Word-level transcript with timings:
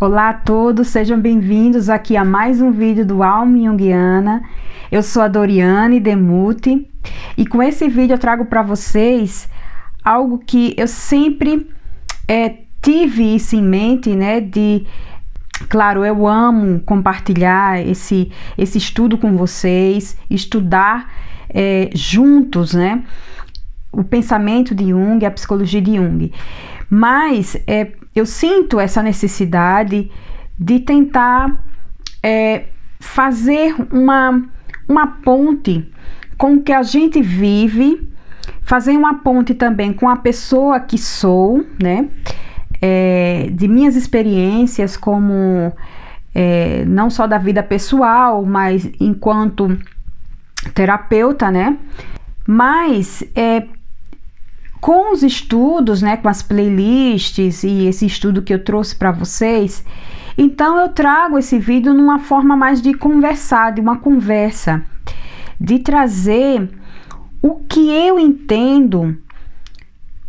Olá 0.00 0.30
a 0.30 0.32
todos, 0.32 0.88
sejam 0.88 1.20
bem-vindos 1.20 1.90
aqui 1.90 2.16
a 2.16 2.24
mais 2.24 2.62
um 2.62 2.70
vídeo 2.70 3.04
do 3.04 3.22
Alma 3.22 3.58
Jungiana. 3.58 4.42
Eu 4.90 5.02
sou 5.02 5.20
a 5.20 5.28
Doriane 5.28 6.00
Demuti 6.00 6.88
e 7.36 7.44
com 7.44 7.62
esse 7.62 7.86
vídeo 7.86 8.14
eu 8.14 8.18
trago 8.18 8.46
para 8.46 8.62
vocês 8.62 9.46
algo 10.02 10.38
que 10.38 10.74
eu 10.78 10.88
sempre 10.88 11.68
é, 12.26 12.60
tive 12.80 13.34
isso 13.34 13.54
em 13.54 13.62
mente, 13.62 14.16
né? 14.16 14.40
De, 14.40 14.86
claro, 15.68 16.02
eu 16.02 16.26
amo 16.26 16.80
compartilhar 16.80 17.86
esse, 17.86 18.32
esse 18.56 18.78
estudo 18.78 19.18
com 19.18 19.36
vocês, 19.36 20.16
estudar 20.30 21.12
é, 21.50 21.90
juntos, 21.92 22.72
né? 22.72 23.04
O 23.92 24.02
pensamento 24.02 24.74
de 24.74 24.88
Jung, 24.88 25.26
a 25.26 25.30
psicologia 25.30 25.82
de 25.82 25.96
Jung. 25.96 26.32
Mas 26.88 27.54
é, 27.66 27.92
eu 28.20 28.26
sinto 28.26 28.78
essa 28.78 29.02
necessidade 29.02 30.10
de 30.58 30.80
tentar 30.80 31.64
é, 32.22 32.66
fazer 33.00 33.74
uma, 33.90 34.42
uma 34.88 35.06
ponte 35.06 35.90
com 36.36 36.54
o 36.54 36.62
que 36.62 36.72
a 36.72 36.82
gente 36.82 37.20
vive, 37.22 38.08
fazer 38.62 38.92
uma 38.92 39.20
ponte 39.20 39.54
também 39.54 39.92
com 39.92 40.08
a 40.08 40.16
pessoa 40.16 40.78
que 40.80 40.98
sou, 40.98 41.64
né? 41.82 42.08
É, 42.82 43.50
de 43.52 43.68
minhas 43.68 43.94
experiências 43.94 44.96
como 44.96 45.72
é, 46.34 46.84
não 46.86 47.10
só 47.10 47.26
da 47.26 47.36
vida 47.36 47.62
pessoal, 47.62 48.44
mas 48.44 48.90
enquanto 48.98 49.78
terapeuta, 50.74 51.50
né? 51.50 51.76
Mas 52.46 53.22
é, 53.34 53.66
com 54.80 55.12
os 55.12 55.22
estudos, 55.22 56.00
né, 56.00 56.16
com 56.16 56.28
as 56.28 56.42
playlists 56.42 57.62
e 57.62 57.86
esse 57.86 58.06
estudo 58.06 58.42
que 58.42 58.54
eu 58.54 58.64
trouxe 58.64 58.96
para 58.96 59.12
vocês, 59.12 59.84
então 60.38 60.78
eu 60.78 60.88
trago 60.88 61.38
esse 61.38 61.58
vídeo 61.58 61.92
numa 61.92 62.18
forma 62.18 62.56
mais 62.56 62.80
de 62.80 62.94
conversar, 62.94 63.72
de 63.72 63.80
uma 63.80 63.98
conversa, 63.98 64.82
de 65.60 65.78
trazer 65.80 66.70
o 67.42 67.56
que 67.56 67.90
eu 67.90 68.18
entendo, 68.18 69.16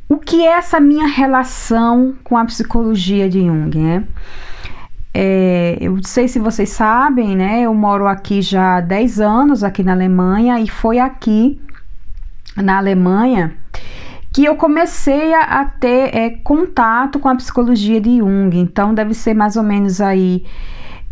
o 0.10 0.18
que 0.18 0.46
é 0.46 0.58
essa 0.58 0.80
minha 0.80 1.08
relação 1.08 2.14
com 2.24 2.38
a 2.38 2.44
psicologia 2.44 3.30
de 3.30 3.40
Jung, 3.40 3.78
né? 3.78 4.04
É, 5.14 5.78
eu 5.80 5.96
não 5.96 6.04
sei 6.04 6.28
se 6.28 6.40
vocês 6.40 6.70
sabem, 6.70 7.36
né? 7.36 7.62
Eu 7.62 7.74
moro 7.74 8.08
aqui 8.08 8.42
já 8.42 8.78
há 8.78 8.82
10 8.82 9.20
anos, 9.20 9.64
aqui 9.64 9.84
na 9.84 9.94
Alemanha, 9.94 10.60
e 10.60 10.70
foi 10.70 11.00
aqui 11.00 11.62
na 12.56 12.78
Alemanha 12.78 13.56
que 14.34 14.46
eu 14.46 14.56
comecei 14.56 15.34
a, 15.34 15.66
ter 15.66 16.16
é, 16.16 16.30
contato 16.30 17.20
com 17.20 17.28
a 17.28 17.36
psicologia 17.36 18.00
de 18.00 18.20
Jung. 18.20 18.58
Então, 18.58 18.94
deve 18.94 19.14
ser 19.14 19.34
mais 19.34 19.58
ou 19.58 19.64
menos 19.64 20.00
aí 20.00 20.46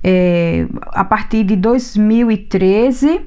é, 0.02 0.66
a 0.88 1.04
partir 1.04 1.44
de 1.44 1.58
2013, 1.58 3.22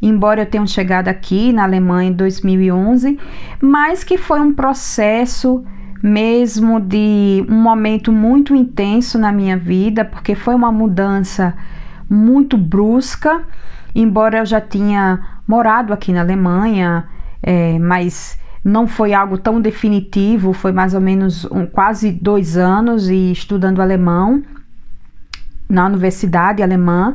embora 0.00 0.42
eu 0.42 0.46
tenha 0.46 0.66
chegado 0.66 1.08
aqui 1.08 1.52
na 1.52 1.64
Alemanha 1.64 2.10
em 2.10 2.12
2011, 2.14 3.18
mas 3.60 4.02
que 4.02 4.16
foi 4.16 4.40
um 4.40 4.54
processo 4.54 5.62
mesmo 6.02 6.80
de 6.80 7.44
um 7.48 7.60
momento 7.60 8.12
muito 8.12 8.54
intenso 8.54 9.18
na 9.18 9.32
minha 9.32 9.56
vida, 9.56 10.04
porque 10.04 10.34
foi 10.34 10.54
uma 10.54 10.72
mudança 10.72 11.54
muito 12.08 12.56
brusca, 12.56 13.42
embora 13.94 14.38
eu 14.38 14.46
já 14.46 14.60
tinha 14.60 15.40
morado 15.46 15.92
aqui 15.92 16.12
na 16.12 16.20
Alemanha, 16.20 17.04
é, 17.42 17.78
mas 17.78 18.38
não 18.66 18.88
foi 18.88 19.14
algo 19.14 19.38
tão 19.38 19.60
definitivo, 19.60 20.52
foi 20.52 20.72
mais 20.72 20.92
ou 20.92 21.00
menos 21.00 21.44
um, 21.44 21.64
quase 21.66 22.10
dois 22.10 22.56
anos 22.56 23.08
e 23.08 23.30
estudando 23.30 23.80
alemão 23.80 24.42
na 25.68 25.86
universidade 25.86 26.64
alemã, 26.64 27.14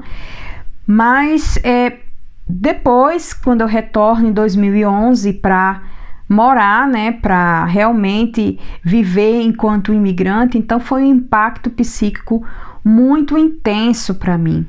mas 0.88 1.60
é, 1.62 1.98
depois, 2.48 3.34
quando 3.34 3.62
eu 3.62 3.68
retorno 3.68 4.30
em 4.30 4.32
2011 4.32 5.34
para 5.34 5.84
morar, 6.28 6.88
né, 6.88 7.12
para 7.12 7.66
realmente 7.66 8.58
viver 8.82 9.42
enquanto 9.42 9.94
imigrante, 9.94 10.58
então 10.58 10.80
foi 10.80 11.04
um 11.04 11.16
impacto 11.16 11.70
psíquico 11.70 12.48
muito 12.82 13.38
intenso 13.38 14.16
para 14.16 14.38
mim. 14.38 14.66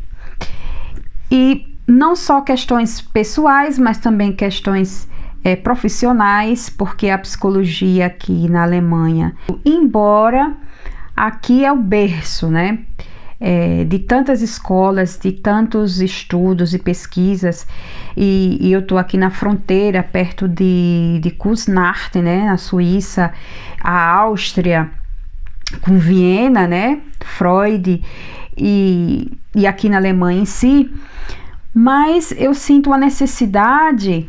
E 1.31 1.77
não 1.87 2.17
só 2.17 2.41
questões 2.41 3.01
pessoais, 3.01 3.79
mas 3.79 3.99
também 3.99 4.33
questões 4.33 5.09
é, 5.45 5.57
profissionais, 5.57 6.69
porque 6.71 7.09
a 7.09 7.19
psicologia 7.19 8.07
aqui 8.07 8.49
na 8.49 8.63
Alemanha, 8.63 9.35
embora 9.65 10.55
aqui 11.17 11.65
é 11.65 11.73
o 11.73 11.77
berço, 11.77 12.49
né? 12.49 12.81
É, 13.45 13.83
de 13.83 13.99
tantas 13.99 14.41
escolas, 14.41 15.19
de 15.19 15.33
tantos 15.33 16.01
estudos 16.01 16.75
e 16.75 16.79
pesquisas, 16.79 17.67
e, 18.17 18.57
e 18.61 18.73
eu 18.73 18.79
estou 18.79 18.97
aqui 18.97 19.19
na 19.19 19.31
fronteira, 19.31 20.01
perto 20.01 20.47
de, 20.47 21.19
de 21.21 21.31
Kusnacht, 21.33 22.17
né, 22.21 22.45
na 22.45 22.57
Suíça, 22.57 23.33
a 23.83 24.15
Áustria, 24.15 24.89
com 25.81 25.99
Viena, 25.99 26.69
né, 26.69 27.01
Freud, 27.19 28.01
e, 28.57 29.33
e 29.57 29.67
aqui 29.67 29.89
na 29.89 29.97
Alemanha 29.97 30.43
em 30.43 30.45
si, 30.45 30.89
mas 31.75 32.33
eu 32.39 32.55
sinto 32.55 32.93
a 32.93 32.99
necessidade 32.99 34.29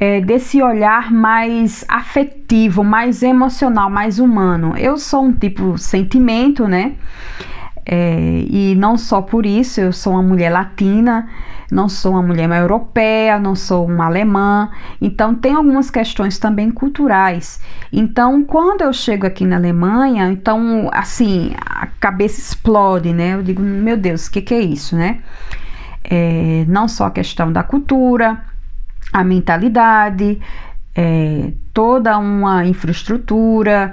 é, 0.00 0.20
desse 0.20 0.62
olhar 0.62 1.10
mais 1.12 1.84
afetivo, 1.88 2.84
mais 2.84 3.22
emocional, 3.22 3.90
mais 3.90 4.18
humano. 4.18 4.76
Eu 4.76 4.96
sou 4.96 5.24
um 5.24 5.32
tipo 5.32 5.76
sentimento, 5.76 6.68
né? 6.68 6.94
É, 7.90 8.44
e 8.50 8.74
não 8.76 8.98
só 8.98 9.22
por 9.22 9.46
isso, 9.46 9.80
eu 9.80 9.92
sou 9.94 10.12
uma 10.12 10.22
mulher 10.22 10.50
latina, 10.50 11.26
não 11.72 11.88
sou 11.88 12.12
uma 12.12 12.22
mulher 12.22 12.48
europeia, 12.50 13.38
não 13.38 13.54
sou 13.54 13.86
uma 13.86 14.04
alemã, 14.04 14.70
então 15.00 15.34
tem 15.34 15.54
algumas 15.54 15.90
questões 15.90 16.38
também 16.38 16.70
culturais. 16.70 17.58
Então, 17.90 18.44
quando 18.44 18.82
eu 18.82 18.92
chego 18.92 19.26
aqui 19.26 19.46
na 19.46 19.56
Alemanha, 19.56 20.30
então 20.30 20.90
assim, 20.92 21.52
a 21.64 21.86
cabeça 21.98 22.38
explode, 22.38 23.12
né? 23.14 23.34
Eu 23.34 23.42
digo, 23.42 23.62
meu 23.62 23.96
Deus, 23.96 24.26
o 24.26 24.32
que, 24.32 24.42
que 24.42 24.54
é 24.54 24.60
isso, 24.60 24.94
né? 24.94 25.20
É, 26.04 26.66
não 26.68 26.88
só 26.88 27.06
a 27.06 27.10
questão 27.10 27.50
da 27.50 27.62
cultura, 27.62 28.44
a 29.12 29.24
mentalidade, 29.24 30.38
é, 30.94 31.52
toda 31.72 32.18
uma 32.18 32.66
infraestrutura, 32.66 33.92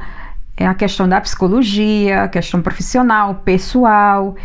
é 0.58 0.66
a 0.66 0.74
questão 0.74 1.08
da 1.08 1.20
psicologia, 1.20 2.24
a 2.24 2.28
questão 2.28 2.62
profissional, 2.62 3.36
pessoal, 3.46 4.36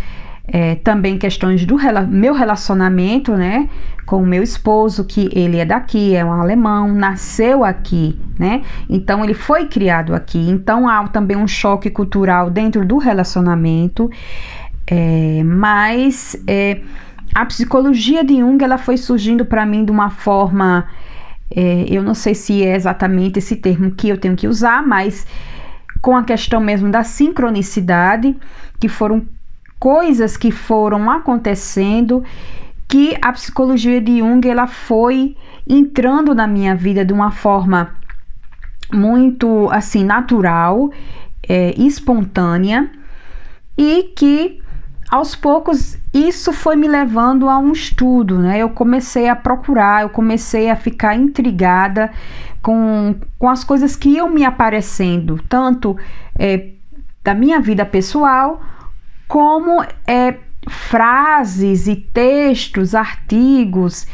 é, 0.47 0.75
também 0.75 1.17
questões 1.17 1.65
do 1.65 1.77
rela 1.77 2.03
meu 2.03 2.35
relacionamento, 2.35 3.33
né, 3.37 3.69
com 4.05 4.23
o 4.23 4.27
meu 4.27 4.43
esposo, 4.43 5.05
que 5.05 5.31
ele 5.33 5.59
é 5.59 5.65
daqui, 5.65 6.17
é 6.17 6.25
um 6.25 6.33
alemão, 6.33 6.93
nasceu 6.93 7.65
aqui, 7.65 8.19
né, 8.39 8.63
então 8.89 9.25
ele 9.25 9.35
foi 9.35 9.67
criado 9.67 10.15
aqui, 10.15 10.39
então 10.51 10.89
há 10.89 11.07
também 11.09 11.37
um 11.37 11.47
choque 11.47 11.89
cultural 11.89 12.51
dentro 12.51 12.85
do 12.85 12.99
relacionamento, 12.99 14.11
é, 14.87 15.43
mas 15.45 16.37
é, 16.49 16.81
a 17.35 17.45
psicologia 17.47 18.25
de 18.25 18.39
Jung 18.39 18.63
ela 18.63 18.79
foi 18.79 18.97
surgindo 18.97 19.45
para 19.45 19.65
mim 19.65 19.85
de 19.85 19.91
uma 19.91 20.11
forma, 20.11 20.89
é, 21.55 21.85
eu 21.89 22.03
não 22.03 22.15
sei 22.15 22.35
se 22.35 22.65
é 22.65 22.75
exatamente 22.75 23.39
esse 23.39 23.57
termo 23.57 23.93
que 23.93 24.09
eu 24.09 24.19
tenho 24.19 24.37
que 24.37 24.49
usar, 24.49 24.87
mas 24.87 25.27
com 26.01 26.17
a 26.17 26.25
questão 26.25 26.61
mesmo 26.61 26.91
da 26.91 27.05
sincronicidade, 27.05 28.37
que 28.79 28.89
foram 28.89 29.27
coisas 29.79 30.37
que 30.37 30.51
foram 30.51 31.11
acontecendo 31.11 32.23
que 32.89 33.17
a 33.23 33.33
psicologia 33.33 34.01
de 34.01 34.19
Jung 34.19 34.47
ela 34.49 34.67
foi 34.67 35.37
entrando 35.69 36.35
na 36.35 36.47
minha 36.47 36.75
vida 36.75 37.05
de 37.05 37.13
uma 37.13 37.31
forma 37.31 37.95
muito 38.93 39.71
assim 39.71 40.05
natural, 40.05 40.91
é, 41.49 41.73
espontânea 41.81 42.91
e 43.79 44.13
que 44.17 44.61
aos 45.11 45.35
poucos 45.35 45.99
isso 46.15 46.53
foi 46.53 46.77
me 46.77 46.87
levando 46.87 47.49
a 47.49 47.59
um 47.59 47.73
estudo, 47.73 48.39
né? 48.39 48.59
Eu 48.59 48.71
comecei 48.71 49.29
a 49.29 49.35
procurar, 49.35 50.03
eu 50.03 50.09
comecei 50.09 50.71
a 50.71 50.77
ficar 50.77 51.17
intrigada 51.17 52.11
com, 52.63 53.17
com 53.39 53.49
as 53.49 53.65
coisas 53.65 53.97
que 53.97 54.11
iam 54.11 54.31
me 54.31 54.45
aparecendo, 54.45 55.43
tanto 55.49 55.97
é, 56.39 56.69
da 57.25 57.35
minha 57.35 57.61
vida 57.61 57.85
pessoal, 57.85 58.63
como 59.27 59.83
é, 60.07 60.37
frases 60.69 61.87
e 61.87 61.97
textos, 61.97 62.95
artigos 62.95 64.07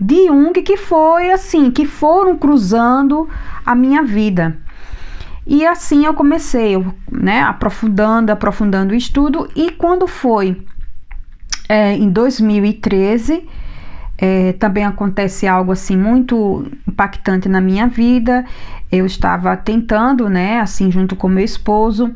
de 0.00 0.26
Jung 0.26 0.52
que 0.62 0.76
foi 0.76 1.30
assim, 1.30 1.70
que 1.70 1.84
foram 1.84 2.36
cruzando 2.36 3.28
a 3.64 3.74
minha 3.74 4.02
vida. 4.02 4.56
E 5.50 5.66
assim 5.66 6.06
eu 6.06 6.14
comecei, 6.14 6.76
né, 7.10 7.42
aprofundando, 7.42 8.30
aprofundando 8.30 8.94
o 8.94 8.96
estudo, 8.96 9.50
e 9.56 9.72
quando 9.72 10.06
foi 10.06 10.64
é, 11.68 11.92
em 11.96 12.08
2013, 12.08 13.48
é, 14.16 14.52
também 14.52 14.84
acontece 14.84 15.48
algo 15.48 15.72
assim 15.72 15.96
muito 15.96 16.70
impactante 16.86 17.48
na 17.48 17.60
minha 17.60 17.88
vida. 17.88 18.44
Eu 18.92 19.04
estava 19.04 19.56
tentando, 19.56 20.28
né, 20.28 20.60
assim, 20.60 20.88
junto 20.88 21.16
com 21.16 21.28
meu 21.28 21.44
esposo, 21.44 22.14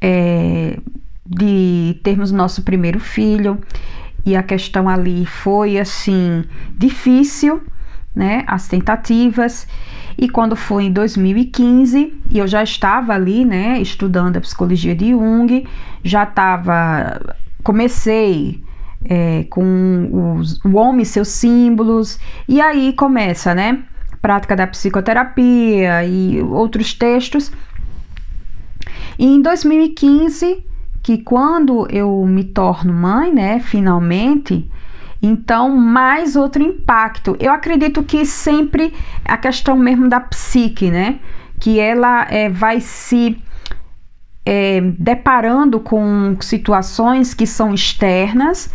é, 0.00 0.78
de 1.26 1.98
termos 2.04 2.30
nosso 2.30 2.62
primeiro 2.62 3.00
filho. 3.00 3.60
E 4.24 4.36
a 4.36 4.44
questão 4.44 4.88
ali 4.88 5.26
foi 5.26 5.76
assim 5.76 6.44
difícil, 6.78 7.64
né? 8.14 8.44
As 8.46 8.68
tentativas. 8.68 9.66
E 10.16 10.28
quando 10.28 10.54
foi 10.54 10.84
em 10.84 10.92
2015, 10.92 12.12
e 12.30 12.38
eu 12.38 12.46
já 12.46 12.62
estava 12.62 13.14
ali, 13.14 13.44
né, 13.44 13.80
estudando 13.80 14.36
a 14.36 14.40
psicologia 14.40 14.94
de 14.94 15.10
Jung, 15.10 15.66
já 16.04 16.22
estava, 16.22 17.34
comecei 17.64 18.62
é, 19.04 19.44
com 19.50 20.36
os, 20.38 20.64
o 20.64 20.76
homem 20.76 21.02
e 21.02 21.06
seus 21.06 21.28
símbolos, 21.28 22.18
e 22.48 22.60
aí 22.60 22.92
começa, 22.92 23.54
né, 23.54 23.82
prática 24.22 24.54
da 24.54 24.66
psicoterapia 24.68 26.04
e 26.04 26.40
outros 26.42 26.94
textos. 26.94 27.50
E 29.18 29.26
em 29.26 29.42
2015, 29.42 30.64
que 31.02 31.18
quando 31.18 31.86
eu 31.90 32.24
me 32.24 32.44
torno 32.44 32.92
mãe, 32.92 33.32
né, 33.32 33.60
finalmente, 33.60 34.70
então 35.24 35.74
mais 35.74 36.36
outro 36.36 36.62
impacto. 36.62 37.36
Eu 37.40 37.52
acredito 37.52 38.02
que 38.02 38.24
sempre 38.26 38.92
a 39.24 39.36
questão 39.36 39.76
mesmo 39.76 40.08
da 40.08 40.20
psique, 40.20 40.90
né, 40.90 41.18
que 41.58 41.80
ela 41.80 42.26
é, 42.30 42.48
vai 42.48 42.80
se 42.80 43.38
é, 44.44 44.80
deparando 44.98 45.80
com 45.80 46.36
situações 46.40 47.32
que 47.32 47.46
são 47.46 47.72
externas 47.72 48.72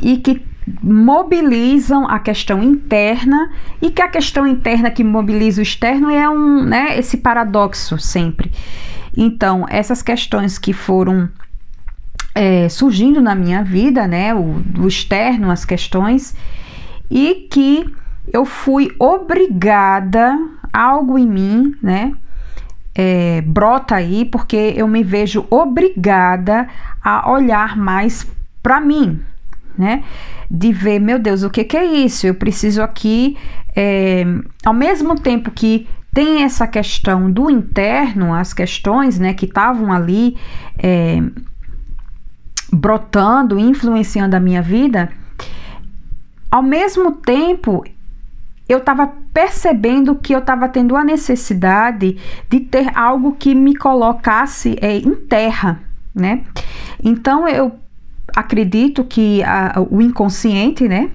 e 0.00 0.18
que 0.18 0.44
mobilizam 0.82 2.08
a 2.08 2.18
questão 2.18 2.62
interna 2.62 3.52
e 3.80 3.90
que 3.90 4.02
a 4.02 4.08
questão 4.08 4.46
interna 4.46 4.90
que 4.90 5.04
mobiliza 5.04 5.60
o 5.60 5.62
externo 5.62 6.10
é 6.10 6.28
um, 6.28 6.62
né, 6.64 6.98
esse 6.98 7.16
paradoxo 7.16 7.98
sempre. 7.98 8.50
Então, 9.16 9.64
essas 9.70 10.02
questões 10.02 10.58
que 10.58 10.72
foram 10.72 11.30
é, 12.36 12.68
surgindo 12.68 13.22
na 13.22 13.34
minha 13.34 13.64
vida, 13.64 14.06
né, 14.06 14.34
o, 14.34 14.60
do 14.60 14.86
externo, 14.86 15.50
as 15.50 15.64
questões, 15.64 16.36
e 17.10 17.48
que 17.50 17.90
eu 18.30 18.44
fui 18.44 18.94
obrigada, 18.98 20.38
algo 20.70 21.18
em 21.18 21.26
mim, 21.26 21.74
né, 21.82 22.12
é, 22.94 23.40
brota 23.40 23.94
aí, 23.94 24.26
porque 24.26 24.74
eu 24.76 24.86
me 24.86 25.02
vejo 25.02 25.46
obrigada 25.50 26.68
a 27.02 27.30
olhar 27.30 27.74
mais 27.74 28.26
para 28.62 28.80
mim, 28.80 29.20
né? 29.76 30.02
De 30.50 30.72
ver, 30.72 30.98
meu 30.98 31.18
Deus, 31.18 31.42
o 31.42 31.50
que, 31.50 31.62
que 31.62 31.76
é 31.76 31.84
isso? 31.84 32.26
Eu 32.26 32.34
preciso 32.34 32.82
aqui, 32.82 33.36
é, 33.74 34.24
ao 34.64 34.72
mesmo 34.72 35.14
tempo 35.14 35.50
que 35.50 35.86
tem 36.12 36.42
essa 36.42 36.66
questão 36.66 37.30
do 37.30 37.50
interno, 37.50 38.32
as 38.32 38.54
questões, 38.54 39.18
né, 39.18 39.34
que 39.34 39.44
estavam 39.44 39.92
ali 39.92 40.36
é, 40.78 41.22
brotando, 42.72 43.58
influenciando 43.58 44.36
a 44.36 44.40
minha 44.40 44.62
vida, 44.62 45.10
ao 46.50 46.62
mesmo 46.62 47.12
tempo 47.12 47.84
eu 48.68 48.78
estava 48.78 49.06
percebendo 49.32 50.14
que 50.16 50.34
eu 50.34 50.40
estava 50.40 50.68
tendo 50.68 50.96
a 50.96 51.04
necessidade 51.04 52.16
de 52.48 52.60
ter 52.60 52.90
algo 52.96 53.32
que 53.32 53.54
me 53.54 53.76
colocasse 53.76 54.76
é, 54.80 54.96
em 54.96 55.14
terra, 55.14 55.80
né? 56.14 56.42
Então 57.02 57.46
eu 57.46 57.72
acredito 58.34 59.04
que 59.04 59.42
a, 59.44 59.74
o 59.88 60.02
inconsciente, 60.02 60.88
né? 60.88 61.10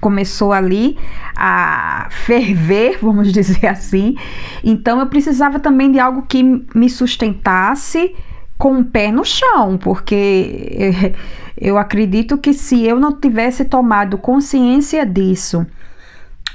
Começou 0.00 0.52
ali 0.52 0.96
a 1.34 2.06
ferver, 2.10 2.98
vamos 3.02 3.32
dizer 3.32 3.66
assim. 3.66 4.16
Então 4.62 5.00
eu 5.00 5.06
precisava 5.06 5.58
também 5.58 5.90
de 5.90 5.98
algo 5.98 6.22
que 6.22 6.42
me 6.42 6.88
sustentasse 6.88 8.14
com 8.58 8.80
o 8.80 8.84
pé 8.84 9.10
no 9.12 9.24
chão, 9.24 9.76
porque 9.78 11.14
eu 11.56 11.78
acredito 11.78 12.38
que 12.38 12.52
se 12.52 12.84
eu 12.84 12.98
não 12.98 13.12
tivesse 13.12 13.64
tomado 13.64 14.18
consciência 14.18 15.04
disso 15.04 15.66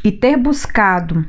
e 0.04 0.12
ter 0.12 0.38
buscado 0.38 1.26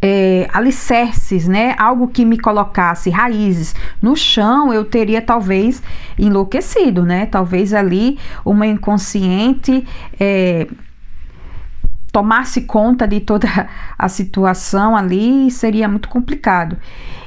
é, 0.00 0.48
alicerces, 0.52 1.48
né? 1.48 1.74
Algo 1.76 2.08
que 2.08 2.24
me 2.24 2.38
colocasse 2.38 3.10
raízes 3.10 3.74
no 4.00 4.16
chão, 4.16 4.72
eu 4.72 4.84
teria 4.84 5.20
talvez 5.20 5.82
enlouquecido, 6.18 7.04
né? 7.04 7.26
Talvez 7.26 7.74
ali 7.74 8.18
uma 8.44 8.66
inconsciente 8.66 9.84
é, 10.18 10.68
tomasse 12.12 12.62
conta 12.62 13.06
de 13.06 13.20
toda 13.20 13.48
a 13.98 14.08
situação 14.08 14.96
ali 14.96 15.50
seria 15.50 15.88
muito 15.88 16.08
complicado. 16.08 16.76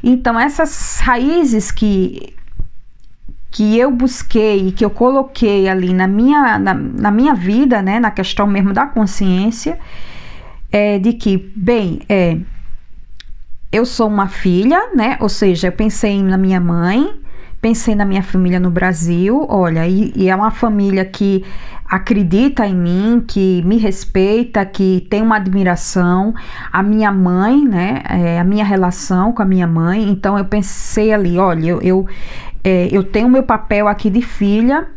Então 0.03 0.39
essas 0.39 0.99
raízes 0.99 1.71
que 1.71 2.35
que 3.51 3.77
eu 3.77 3.91
busquei, 3.91 4.71
que 4.71 4.83
eu 4.83 4.89
coloquei 4.89 5.67
ali 5.67 5.93
na 5.93 6.07
minha, 6.07 6.57
na, 6.57 6.73
na 6.73 7.11
minha 7.11 7.35
vida, 7.35 7.81
né, 7.81 7.99
na 7.99 8.09
questão 8.09 8.47
mesmo 8.47 8.71
da 8.71 8.87
consciência, 8.87 9.77
é 10.71 10.97
de 10.97 11.11
que, 11.11 11.51
bem, 11.53 11.99
é, 12.07 12.37
eu 13.71 13.85
sou 13.85 14.07
uma 14.07 14.29
filha, 14.29 14.91
né? 14.95 15.17
Ou 15.19 15.27
seja, 15.27 15.67
eu 15.67 15.71
pensei 15.73 16.23
na 16.23 16.37
minha 16.37 16.61
mãe, 16.61 17.20
pensei 17.61 17.93
na 17.93 18.03
minha 18.03 18.23
família 18.23 18.59
no 18.59 18.71
Brasil, 18.71 19.45
olha, 19.47 19.87
e, 19.87 20.11
e, 20.15 20.29
é 20.29 20.35
uma 20.35 20.49
família 20.49 21.05
que 21.05 21.45
acredita 21.87 22.65
em 22.65 22.75
mim, 22.75 23.23
que 23.25 23.61
me 23.63 23.77
respeita, 23.77 24.65
que 24.65 25.05
tem 25.09 25.21
uma 25.21 25.35
admiração. 25.35 26.33
A 26.71 26.81
minha 26.81 27.11
mãe, 27.11 27.63
né? 27.65 28.01
É, 28.09 28.39
a 28.39 28.43
minha 28.43 28.63
relação 28.65 29.31
com 29.33 29.41
a 29.41 29.45
minha 29.45 29.67
mãe. 29.67 30.09
Então 30.09 30.37
eu 30.37 30.45
pensei 30.45 31.13
ali, 31.13 31.37
olha, 31.37 31.67
eu, 31.67 31.81
eu, 31.81 32.07
é, 32.63 32.87
eu 32.91 33.03
tenho 33.03 33.29
meu 33.29 33.43
papel 33.43 33.87
aqui 33.87 34.09
de 34.09 34.21
filha. 34.21 34.87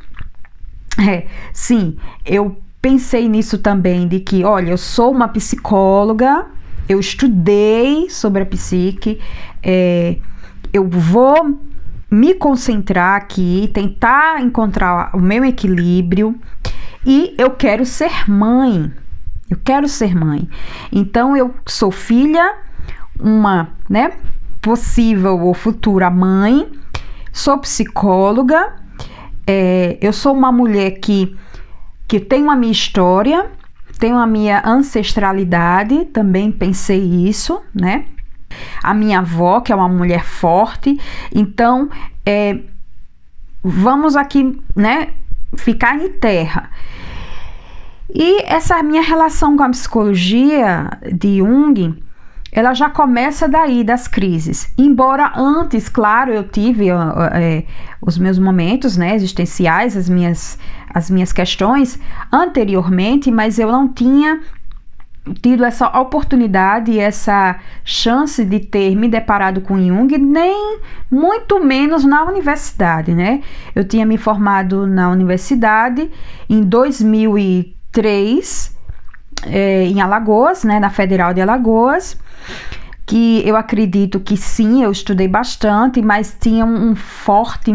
É, 0.96 1.26
sim, 1.52 1.96
eu 2.24 2.56
pensei 2.80 3.28
nisso 3.28 3.58
também, 3.58 4.06
de 4.06 4.20
que, 4.20 4.44
olha, 4.44 4.70
eu 4.70 4.78
sou 4.78 5.10
uma 5.10 5.26
psicóloga, 5.26 6.46
eu 6.88 7.00
estudei 7.00 8.08
sobre 8.08 8.42
a 8.42 8.46
psique, 8.46 9.18
é, 9.60 10.16
eu 10.72 10.88
vou 10.88 11.58
me 12.14 12.32
concentrar 12.34 13.16
aqui, 13.16 13.68
tentar 13.74 14.40
encontrar 14.40 15.10
o 15.14 15.20
meu 15.20 15.44
equilíbrio 15.44 16.38
e 17.04 17.34
eu 17.36 17.50
quero 17.50 17.84
ser 17.84 18.30
mãe. 18.30 18.92
Eu 19.50 19.58
quero 19.64 19.88
ser 19.88 20.14
mãe. 20.14 20.48
Então 20.92 21.36
eu 21.36 21.52
sou 21.66 21.90
filha, 21.90 22.54
uma, 23.20 23.70
né, 23.90 24.12
possível 24.62 25.40
ou 25.40 25.52
futura 25.52 26.08
mãe, 26.08 26.70
sou 27.32 27.58
psicóloga, 27.58 28.76
é, 29.44 29.98
eu 30.00 30.12
sou 30.12 30.32
uma 30.32 30.52
mulher 30.52 30.92
que, 30.92 31.36
que 32.06 32.20
tem 32.20 32.48
a 32.48 32.54
minha 32.54 32.72
história, 32.72 33.50
tenho 33.98 34.16
a 34.16 34.26
minha 34.26 34.62
ancestralidade, 34.64 36.04
também 36.06 36.52
pensei 36.52 37.02
isso, 37.02 37.60
né? 37.74 38.06
A 38.82 38.94
minha 38.94 39.20
avó, 39.20 39.60
que 39.60 39.72
é 39.72 39.76
uma 39.76 39.88
mulher 39.88 40.24
forte, 40.24 40.98
então 41.34 41.88
é, 42.24 42.58
vamos 43.62 44.16
aqui, 44.16 44.60
né, 44.74 45.08
ficar 45.56 45.96
em 45.96 46.08
terra. 46.10 46.70
E 48.12 48.42
essa 48.44 48.82
minha 48.82 49.02
relação 49.02 49.56
com 49.56 49.62
a 49.62 49.70
psicologia 49.70 50.90
de 51.12 51.38
Jung, 51.38 52.02
ela 52.52 52.72
já 52.72 52.88
começa 52.88 53.48
daí 53.48 53.82
das 53.82 54.06
crises. 54.06 54.72
Embora 54.78 55.32
antes, 55.34 55.88
claro, 55.88 56.32
eu 56.32 56.44
tive 56.46 56.88
é, 56.88 57.64
os 58.00 58.16
meus 58.16 58.38
momentos, 58.38 58.96
né, 58.96 59.14
existenciais, 59.14 59.96
as 59.96 60.08
minhas 60.08 60.58
as 60.94 61.10
minhas 61.10 61.32
questões 61.32 61.98
anteriormente, 62.32 63.28
mas 63.28 63.58
eu 63.58 63.72
não 63.72 63.88
tinha 63.88 64.40
tido 65.40 65.64
essa 65.64 65.86
oportunidade 65.98 66.98
essa 66.98 67.56
chance 67.82 68.44
de 68.44 68.60
ter 68.60 68.94
me 68.94 69.08
deparado 69.08 69.62
com 69.62 69.78
Jung, 69.78 70.18
nem 70.18 70.80
muito 71.10 71.64
menos 71.64 72.04
na 72.04 72.24
universidade, 72.24 73.14
né? 73.14 73.40
Eu 73.74 73.84
tinha 73.84 74.04
me 74.04 74.18
formado 74.18 74.86
na 74.86 75.08
universidade 75.08 76.10
em 76.48 76.62
2003, 76.62 78.76
é, 79.46 79.84
em 79.84 80.00
Alagoas, 80.00 80.62
né, 80.62 80.78
na 80.78 80.90
Federal 80.90 81.32
de 81.32 81.40
Alagoas, 81.40 82.20
que 83.06 83.42
eu 83.46 83.56
acredito 83.56 84.20
que 84.20 84.36
sim, 84.36 84.82
eu 84.82 84.90
estudei 84.90 85.28
bastante, 85.28 86.02
mas 86.02 86.36
tinha 86.38 86.66
um 86.66 86.94
forte 86.94 87.72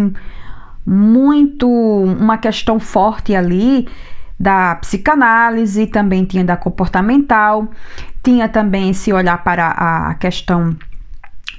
muito 0.86 1.68
uma 1.68 2.38
questão 2.38 2.80
forte 2.80 3.36
ali 3.36 3.88
da 4.40 4.76
psicanálise, 4.76 5.86
também 5.88 6.24
tinha 6.24 6.46
da 6.46 6.56
comportamental, 6.56 7.68
tinha 8.24 8.48
também 8.48 8.92
esse 8.92 9.12
olhar 9.12 9.44
para 9.44 9.68
a 9.68 10.14
questão 10.16 10.76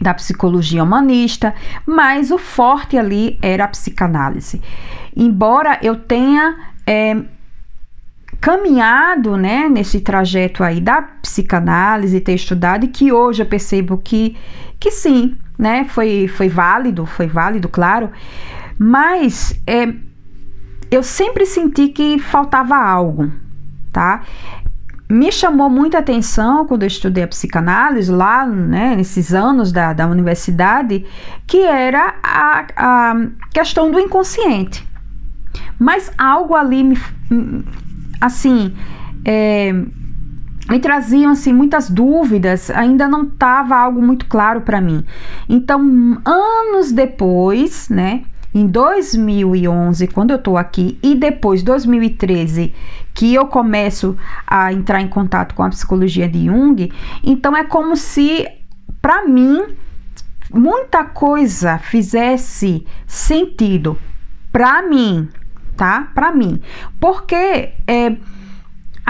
da 0.00 0.14
psicologia 0.14 0.82
humanista, 0.82 1.54
mas 1.84 2.30
o 2.30 2.38
forte 2.38 2.96
ali 2.96 3.38
era 3.42 3.64
a 3.64 3.68
psicanálise. 3.68 4.62
Embora 5.14 5.78
eu 5.82 5.94
tenha 5.96 6.56
é, 6.86 7.18
caminhado 8.40 9.36
né, 9.36 9.68
nesse 9.68 10.00
trajeto 10.00 10.64
aí 10.64 10.80
da 10.80 11.02
psicanálise, 11.02 12.18
ter 12.20 12.34
estudado, 12.34 12.84
e 12.84 12.88
que 12.88 13.12
hoje 13.12 13.42
eu 13.42 13.46
percebo 13.46 13.98
que, 13.98 14.36
que 14.78 14.90
sim, 14.90 15.36
né, 15.58 15.84
foi, 15.84 16.26
foi 16.28 16.48
válido, 16.48 17.04
foi 17.04 17.26
válido, 17.26 17.68
claro, 17.68 18.10
mas 18.78 19.60
é, 19.66 19.92
eu 20.90 21.02
sempre 21.02 21.46
senti 21.46 21.88
que 21.88 22.18
faltava 22.18 22.76
algo, 22.76 23.30
tá? 23.92 24.22
Me 25.08 25.32
chamou 25.32 25.68
muita 25.68 25.98
atenção 25.98 26.66
quando 26.66 26.82
eu 26.82 26.86
estudei 26.86 27.24
a 27.24 27.28
psicanálise 27.28 28.12
lá, 28.12 28.46
né, 28.46 28.94
nesses 28.96 29.34
anos 29.34 29.72
da, 29.72 29.92
da 29.92 30.06
universidade, 30.06 31.04
que 31.46 31.62
era 31.62 32.14
a, 32.22 32.66
a 32.76 33.14
questão 33.52 33.90
do 33.90 33.98
inconsciente. 33.98 34.88
Mas 35.78 36.12
algo 36.16 36.54
ali 36.54 36.84
me, 36.84 36.96
assim, 38.20 38.72
é, 39.24 39.72
me 40.68 40.78
traziam 40.78 41.32
assim 41.32 41.52
muitas 41.52 41.90
dúvidas, 41.90 42.70
ainda 42.70 43.08
não 43.08 43.24
estava 43.24 43.76
algo 43.76 44.00
muito 44.00 44.26
claro 44.26 44.60
para 44.60 44.80
mim. 44.80 45.04
Então, 45.48 46.20
anos 46.24 46.92
depois, 46.92 47.88
né, 47.88 48.22
em 48.54 48.66
2011, 48.66 50.08
quando 50.08 50.30
eu 50.30 50.36
estou 50.36 50.56
aqui, 50.56 50.98
e 51.02 51.14
depois 51.14 51.62
2013, 51.62 52.74
que 53.14 53.34
eu 53.34 53.46
começo 53.46 54.16
a 54.46 54.72
entrar 54.72 55.00
em 55.00 55.08
contato 55.08 55.54
com 55.54 55.62
a 55.62 55.68
psicologia 55.68 56.28
de 56.28 56.46
Jung, 56.46 56.92
então 57.22 57.56
é 57.56 57.64
como 57.64 57.96
se 57.96 58.46
para 59.00 59.26
mim 59.26 59.76
muita 60.52 61.04
coisa 61.04 61.78
fizesse 61.78 62.84
sentido 63.06 63.96
para 64.52 64.82
mim, 64.82 65.28
tá? 65.76 66.08
Para 66.14 66.32
mim, 66.32 66.60
porque 66.98 67.70
é 67.86 68.16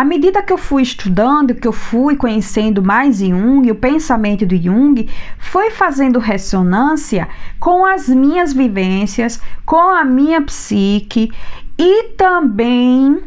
à 0.00 0.04
medida 0.04 0.42
que 0.42 0.50
eu 0.50 0.56
fui 0.56 0.80
estudando, 0.80 1.54
que 1.54 1.68
eu 1.68 1.74
fui 1.74 2.16
conhecendo 2.16 2.82
mais 2.82 3.18
Jung, 3.18 3.70
o 3.70 3.74
pensamento 3.74 4.46
de 4.46 4.56
Jung 4.56 5.06
foi 5.36 5.70
fazendo 5.72 6.18
ressonância 6.18 7.28
com 7.58 7.84
as 7.84 8.08
minhas 8.08 8.50
vivências, 8.54 9.38
com 9.66 9.76
a 9.76 10.02
minha 10.02 10.40
psique 10.40 11.30
e 11.78 12.14
também 12.16 13.20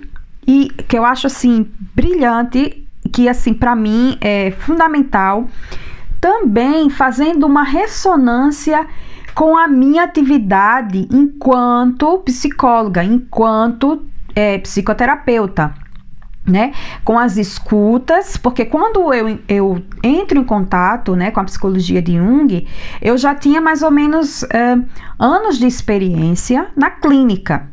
e 0.48 0.68
que 0.88 0.98
eu 0.98 1.06
acho 1.06 1.27
assim 1.27 1.70
brilhante, 1.96 2.84
que 3.12 3.30
assim 3.30 3.53
para 3.53 3.75
mim 3.75 4.18
é 4.20 4.50
fundamental, 4.50 5.48
também 6.20 6.89
fazendo 6.89 7.46
uma 7.46 7.62
ressonância 7.62 8.88
com 9.36 9.56
a 9.56 9.68
minha 9.68 10.06
atividade 10.06 11.08
enquanto 11.12 12.18
psicóloga, 12.22 13.03
enquanto 13.03 14.08
é, 14.36 14.58
psicoterapeuta 14.58 15.83
né, 16.46 16.74
com 17.06 17.18
as 17.18 17.38
escutas, 17.38 18.36
porque 18.36 18.66
quando 18.66 19.14
eu, 19.14 19.40
eu 19.48 19.82
entro 20.04 20.38
em 20.38 20.44
contato 20.44 21.16
né, 21.16 21.32
com 21.32 21.40
a 21.40 21.44
psicologia 21.46 22.02
de 22.02 22.18
Jung, 22.18 22.68
eu 23.02 23.18
já 23.18 23.34
tinha 23.34 23.62
mais 23.62 23.82
ou 23.82 23.90
menos 23.90 24.44
uh, 24.44 24.86
anos 25.18 25.58
de 25.58 25.66
experiência 25.66 26.68
na 26.76 26.90
clínica, 26.90 27.70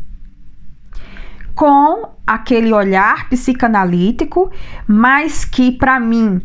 com 1.55 2.11
aquele 2.27 2.73
olhar 2.73 3.29
psicanalítico, 3.29 4.51
mas 4.87 5.45
que 5.45 5.73
para 5.73 5.99
mim, 5.99 6.41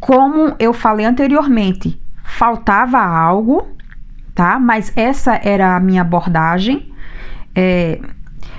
como 0.00 0.54
eu 0.58 0.72
falei 0.72 1.04
anteriormente, 1.04 2.00
faltava 2.24 2.98
algo, 2.98 3.68
tá? 4.34 4.58
Mas 4.58 4.90
essa 4.96 5.38
era 5.42 5.76
a 5.76 5.80
minha 5.80 6.00
abordagem. 6.00 6.90
É, 7.54 8.00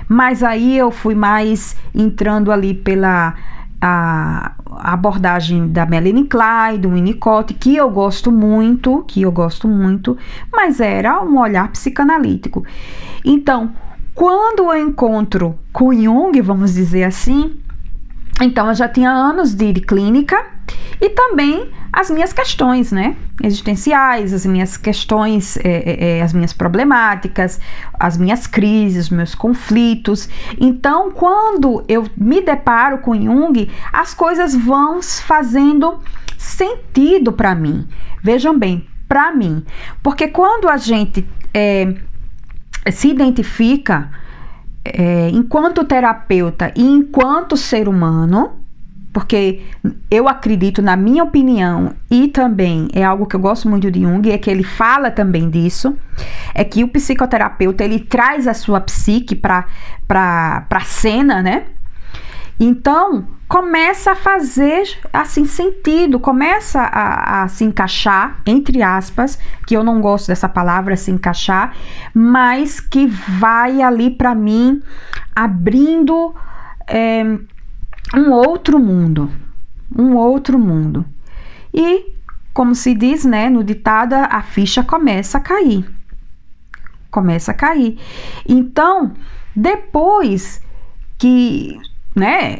mas 0.08 0.42
aí 0.42 0.76
eu 0.76 0.90
fui 0.90 1.14
mais 1.14 1.76
entrando 1.94 2.50
ali 2.52 2.74
pela 2.74 3.34
a, 3.80 4.52
abordagem 4.78 5.68
da 5.68 5.84
Melanie 5.84 6.24
Klein, 6.24 6.78
do 6.80 6.90
Winnicott, 6.90 7.52
que 7.54 7.76
eu 7.76 7.90
gosto 7.90 8.30
muito, 8.30 9.04
que 9.06 9.22
eu 9.22 9.32
gosto 9.32 9.66
muito, 9.66 10.16
mas 10.52 10.80
era 10.80 11.22
um 11.22 11.38
olhar 11.38 11.70
psicanalítico. 11.70 12.64
Então, 13.24 13.72
quando 14.14 14.64
eu 14.64 14.76
encontro 14.76 15.58
com 15.72 15.92
Jung, 15.92 16.40
vamos 16.40 16.74
dizer 16.74 17.04
assim, 17.04 17.56
então 18.40 18.68
eu 18.68 18.74
já 18.74 18.88
tinha 18.88 19.10
anos 19.10 19.54
de, 19.54 19.72
de 19.72 19.80
clínica 19.80 20.44
e 21.00 21.10
também 21.10 21.70
as 21.92 22.08
minhas 22.10 22.32
questões, 22.32 22.90
né? 22.90 23.16
Existenciais, 23.42 24.32
as 24.32 24.46
minhas 24.46 24.76
questões, 24.76 25.58
é, 25.58 26.18
é, 26.18 26.22
as 26.22 26.32
minhas 26.32 26.52
problemáticas, 26.52 27.60
as 28.00 28.16
minhas 28.16 28.46
crises, 28.46 29.10
meus 29.10 29.34
conflitos. 29.34 30.28
Então, 30.58 31.10
quando 31.10 31.84
eu 31.88 32.08
me 32.16 32.40
deparo 32.40 32.98
com 32.98 33.14
Jung, 33.14 33.70
as 33.92 34.14
coisas 34.14 34.54
vão 34.54 35.02
fazendo 35.02 36.00
sentido 36.38 37.32
para 37.32 37.54
mim. 37.54 37.86
Vejam 38.22 38.58
bem, 38.58 38.86
para 39.06 39.32
mim. 39.34 39.64
Porque 40.02 40.28
quando 40.28 40.68
a 40.68 40.78
gente 40.78 41.28
é, 41.52 41.94
se 42.90 43.08
identifica 43.08 44.10
é, 44.84 45.28
enquanto 45.30 45.84
terapeuta 45.84 46.72
e 46.76 46.82
enquanto 46.82 47.56
ser 47.56 47.88
humano, 47.88 48.62
porque 49.12 49.62
eu 50.10 50.26
acredito, 50.26 50.80
na 50.80 50.96
minha 50.96 51.22
opinião, 51.22 51.94
e 52.10 52.28
também 52.28 52.88
é 52.94 53.04
algo 53.04 53.26
que 53.26 53.36
eu 53.36 53.40
gosto 53.40 53.68
muito 53.68 53.90
de 53.90 54.00
Jung, 54.00 54.30
é 54.30 54.38
que 54.38 54.50
ele 54.50 54.64
fala 54.64 55.10
também 55.10 55.50
disso, 55.50 55.96
é 56.54 56.64
que 56.64 56.82
o 56.82 56.88
psicoterapeuta 56.88 57.84
ele 57.84 58.00
traz 58.00 58.48
a 58.48 58.54
sua 58.54 58.80
psique 58.80 59.36
para 59.36 59.66
a 60.08 60.80
cena, 60.80 61.42
né? 61.42 61.64
Então 62.58 63.26
começa 63.52 64.12
a 64.12 64.14
fazer 64.14 64.98
assim 65.12 65.44
sentido, 65.44 66.18
começa 66.18 66.80
a, 66.80 67.42
a, 67.42 67.48
se 67.48 67.64
encaixar, 67.64 68.40
entre 68.46 68.82
aspas, 68.82 69.38
que 69.66 69.76
eu 69.76 69.84
não 69.84 70.00
gosto 70.00 70.28
dessa 70.28 70.48
palavra 70.48 70.96
se 70.96 71.10
encaixar, 71.10 71.76
mas 72.14 72.80
que 72.80 73.06
vai 73.06 73.82
ali 73.82 74.08
para 74.08 74.34
mim 74.34 74.82
abrindo. 75.36 76.34
É, 76.86 77.22
um 78.14 78.30
outro 78.30 78.78
mundo, 78.78 79.30
um 79.94 80.16
outro 80.16 80.58
mundo. 80.58 81.04
E, 81.74 82.16
como 82.54 82.74
se 82.74 82.94
diz, 82.94 83.26
né, 83.26 83.50
no 83.50 83.62
ditado, 83.62 84.14
a 84.14 84.40
ficha 84.40 84.82
começa 84.82 85.36
a 85.36 85.42
cair. 85.42 85.84
Começa 87.10 87.50
a 87.50 87.54
cair. 87.54 87.98
Então, 88.48 89.12
depois 89.54 90.62
que, 91.18 91.78
né, 92.16 92.56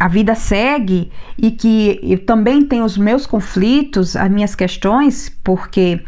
a 0.00 0.08
vida 0.08 0.34
segue 0.34 1.12
e 1.38 1.52
que 1.52 2.00
eu 2.02 2.24
também 2.24 2.64
tenho 2.64 2.84
os 2.84 2.98
meus 2.98 3.26
conflitos, 3.26 4.16
as 4.16 4.30
minhas 4.30 4.54
questões, 4.54 5.28
porque, 5.44 6.02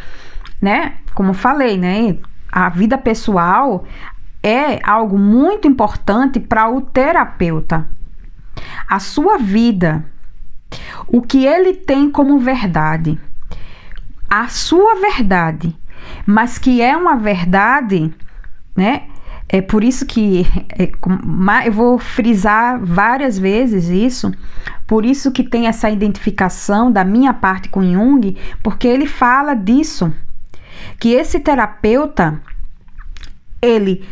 né, 0.60 0.94
como 1.14 1.32
falei, 1.34 1.78
né, 1.78 2.16
a 2.50 2.68
vida 2.70 2.98
pessoal 2.98 3.84
é 4.42 4.80
algo 4.82 5.16
muito 5.16 5.68
importante 5.68 6.40
para 6.40 6.68
o 6.68 6.80
terapeuta 6.80 7.86
a 8.88 8.98
sua 8.98 9.38
vida, 9.38 10.04
o 11.06 11.22
que 11.22 11.44
ele 11.44 11.74
tem 11.74 12.10
como 12.10 12.38
verdade, 12.38 13.18
a 14.28 14.48
sua 14.48 14.94
verdade, 14.96 15.76
mas 16.26 16.58
que 16.58 16.80
é 16.80 16.96
uma 16.96 17.16
verdade, 17.16 18.12
né? 18.76 19.08
É 19.54 19.60
por 19.60 19.84
isso 19.84 20.06
que 20.06 20.46
é, 20.78 20.90
eu 21.66 21.72
vou 21.72 21.98
frisar 21.98 22.82
várias 22.82 23.38
vezes 23.38 23.90
isso, 23.90 24.32
por 24.86 25.04
isso 25.04 25.30
que 25.30 25.44
tem 25.44 25.66
essa 25.66 25.90
identificação 25.90 26.90
da 26.90 27.04
minha 27.04 27.34
parte 27.34 27.68
com 27.68 27.82
Jung, 27.82 28.34
porque 28.62 28.88
ele 28.88 29.04
fala 29.04 29.52
disso, 29.52 30.10
que 30.98 31.12
esse 31.12 31.38
terapeuta, 31.38 32.40
ele, 33.60 34.02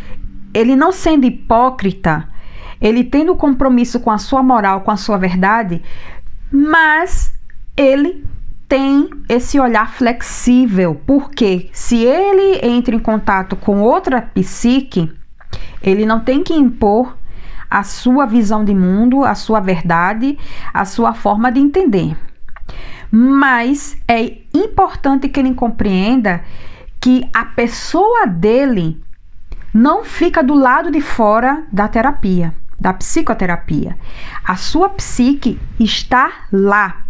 ele 0.52 0.76
não 0.76 0.92
sendo 0.92 1.25
hipócrita, 1.25 2.28
ele 2.78 3.02
tendo 3.02 3.35
compromisso 3.35 3.99
com 3.99 4.11
a 4.11 4.18
sua 4.18 4.42
moral, 4.42 4.82
com 4.82 4.90
a 4.90 4.97
sua 4.99 5.16
verdade, 5.16 5.80
mas 6.52 7.32
ele 7.75 8.26
tem 8.68 9.09
esse 9.26 9.59
olhar 9.59 9.90
flexível, 9.90 11.00
porque 11.06 11.70
se 11.73 12.04
ele 12.04 12.61
entra 12.62 12.94
em 12.94 12.99
contato 12.99 13.56
com 13.56 13.80
outra 13.80 14.20
psique, 14.20 15.11
ele 15.83 16.05
não 16.07 16.21
tem 16.21 16.43
que 16.43 16.55
impor 16.55 17.17
a 17.69 17.83
sua 17.83 18.27
visão 18.27 18.65
de 18.65 18.75
mundo, 18.75 19.25
a 19.25 19.35
sua 19.35 19.61
verdade, 19.61 20.39
a 20.75 20.85
sua 20.85 21.15
forma 21.15 21.51
de 21.53 21.61
entender. 21.61 22.17
Mas 23.11 23.97
é 24.07 24.39
importante 24.53 25.29
que 25.29 25.41
ele 25.41 25.55
compreenda 25.55 26.43
que 27.01 27.29
a 27.33 27.45
pessoa 27.45 28.27
dele 28.27 29.01
não 29.73 30.05
fica 30.05 30.43
do 30.43 30.55
lado 30.55 30.91
de 30.91 31.01
fora 31.01 31.65
da 31.73 31.89
terapia 31.89 32.55
da 32.81 32.95
psicoterapia. 32.95 33.97
A 34.43 34.57
sua 34.57 34.89
psique 34.89 35.61
está 35.79 36.47
lá, 36.51 37.05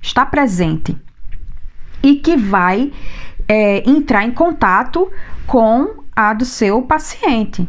está 0.00 0.26
presente 0.26 0.96
e 2.02 2.16
que 2.16 2.36
vai 2.36 2.92
é, 3.48 3.88
entrar 3.88 4.24
em 4.24 4.30
contato 4.30 5.10
com 5.46 6.04
a 6.14 6.34
do 6.34 6.44
seu 6.44 6.82
paciente. 6.82 7.66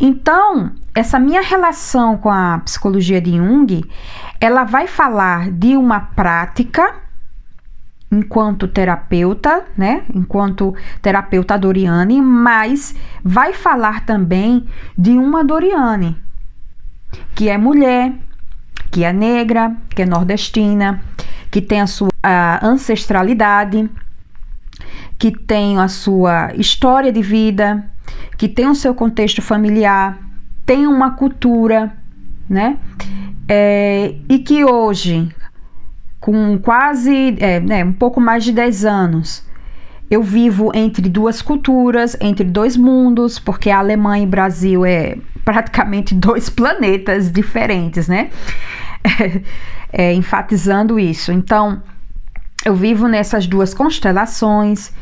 Então, 0.00 0.72
essa 0.94 1.18
minha 1.18 1.42
relação 1.42 2.16
com 2.16 2.30
a 2.30 2.60
psicologia 2.64 3.20
de 3.20 3.36
Jung, 3.36 3.84
ela 4.40 4.64
vai 4.64 4.86
falar 4.86 5.50
de 5.50 5.76
uma 5.76 6.00
prática 6.00 6.94
enquanto 8.10 8.66
terapeuta, 8.66 9.64
né? 9.76 10.04
Enquanto 10.14 10.74
terapeuta 11.02 11.58
Doriane, 11.58 12.22
mas 12.22 12.94
vai 13.22 13.52
falar 13.52 14.06
também 14.06 14.66
de 14.96 15.12
uma 15.18 15.44
Doriane, 15.44 16.16
que 17.34 17.48
é 17.48 17.58
mulher, 17.58 18.12
que 18.90 19.04
é 19.04 19.12
negra, 19.12 19.76
que 19.90 20.02
é 20.02 20.06
nordestina, 20.06 21.02
que 21.50 21.60
tem 21.60 21.80
a 21.80 21.86
sua 21.86 22.08
a 22.22 22.66
ancestralidade, 22.66 23.88
que 25.18 25.30
tem 25.30 25.78
a 25.78 25.88
sua 25.88 26.52
história 26.54 27.12
de 27.12 27.22
vida, 27.22 27.88
que 28.36 28.48
tem 28.48 28.68
o 28.68 28.74
seu 28.74 28.94
contexto 28.94 29.42
familiar, 29.42 30.18
tem 30.64 30.86
uma 30.86 31.12
cultura, 31.12 31.92
né? 32.48 32.78
É, 33.48 34.14
e 34.28 34.38
que 34.38 34.64
hoje, 34.64 35.28
com 36.20 36.58
quase 36.58 37.36
é, 37.40 37.58
né, 37.58 37.84
um 37.84 37.92
pouco 37.92 38.20
mais 38.20 38.44
de 38.44 38.52
10 38.52 38.84
anos, 38.84 39.42
eu 40.10 40.22
vivo 40.22 40.70
entre 40.74 41.08
duas 41.08 41.42
culturas, 41.42 42.16
entre 42.20 42.44
dois 42.44 42.76
mundos, 42.76 43.38
porque 43.38 43.70
a 43.70 43.78
Alemanha 43.78 44.24
e 44.24 44.26
Brasil 44.26 44.84
é 44.84 45.18
praticamente 45.44 46.14
dois 46.16 46.48
planetas 46.48 47.30
diferentes, 47.30 48.08
né? 48.08 48.30
É, 49.04 50.10
é, 50.10 50.12
enfatizando 50.12 50.98
isso. 50.98 51.32
Então, 51.32 51.82
eu 52.64 52.74
vivo 52.74 53.08
nessas 53.08 53.46
duas 53.46 53.72
constelações, 53.72 54.92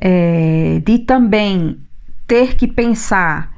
é, 0.00 0.80
de 0.84 0.98
também 1.00 1.78
ter 2.26 2.56
que 2.56 2.66
pensar 2.66 3.52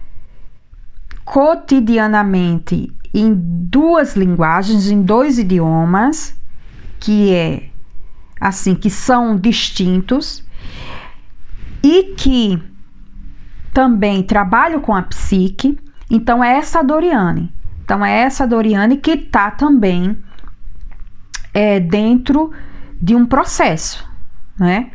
cotidianamente 1.24 2.92
em 3.12 3.32
duas 3.34 4.16
linguagens, 4.16 4.90
em 4.90 5.02
dois 5.02 5.38
idiomas, 5.38 6.38
que 6.98 7.32
é 7.32 7.68
assim, 8.40 8.74
que 8.74 8.90
são 8.90 9.36
distintos 9.36 10.44
e 11.82 12.14
que 12.16 12.62
também 13.72 14.22
trabalho 14.22 14.80
com 14.80 14.94
a 14.94 15.02
psique. 15.02 15.78
Então 16.10 16.42
é 16.42 16.56
essa 16.56 16.82
Doriane. 16.82 17.52
Então 17.84 18.04
é 18.04 18.20
essa 18.20 18.46
Doriane 18.46 18.96
que 18.96 19.12
está 19.12 19.50
também 19.50 20.16
é, 21.52 21.78
dentro 21.78 22.52
de 23.00 23.14
um 23.14 23.26
processo, 23.26 24.08
né? 24.58 24.90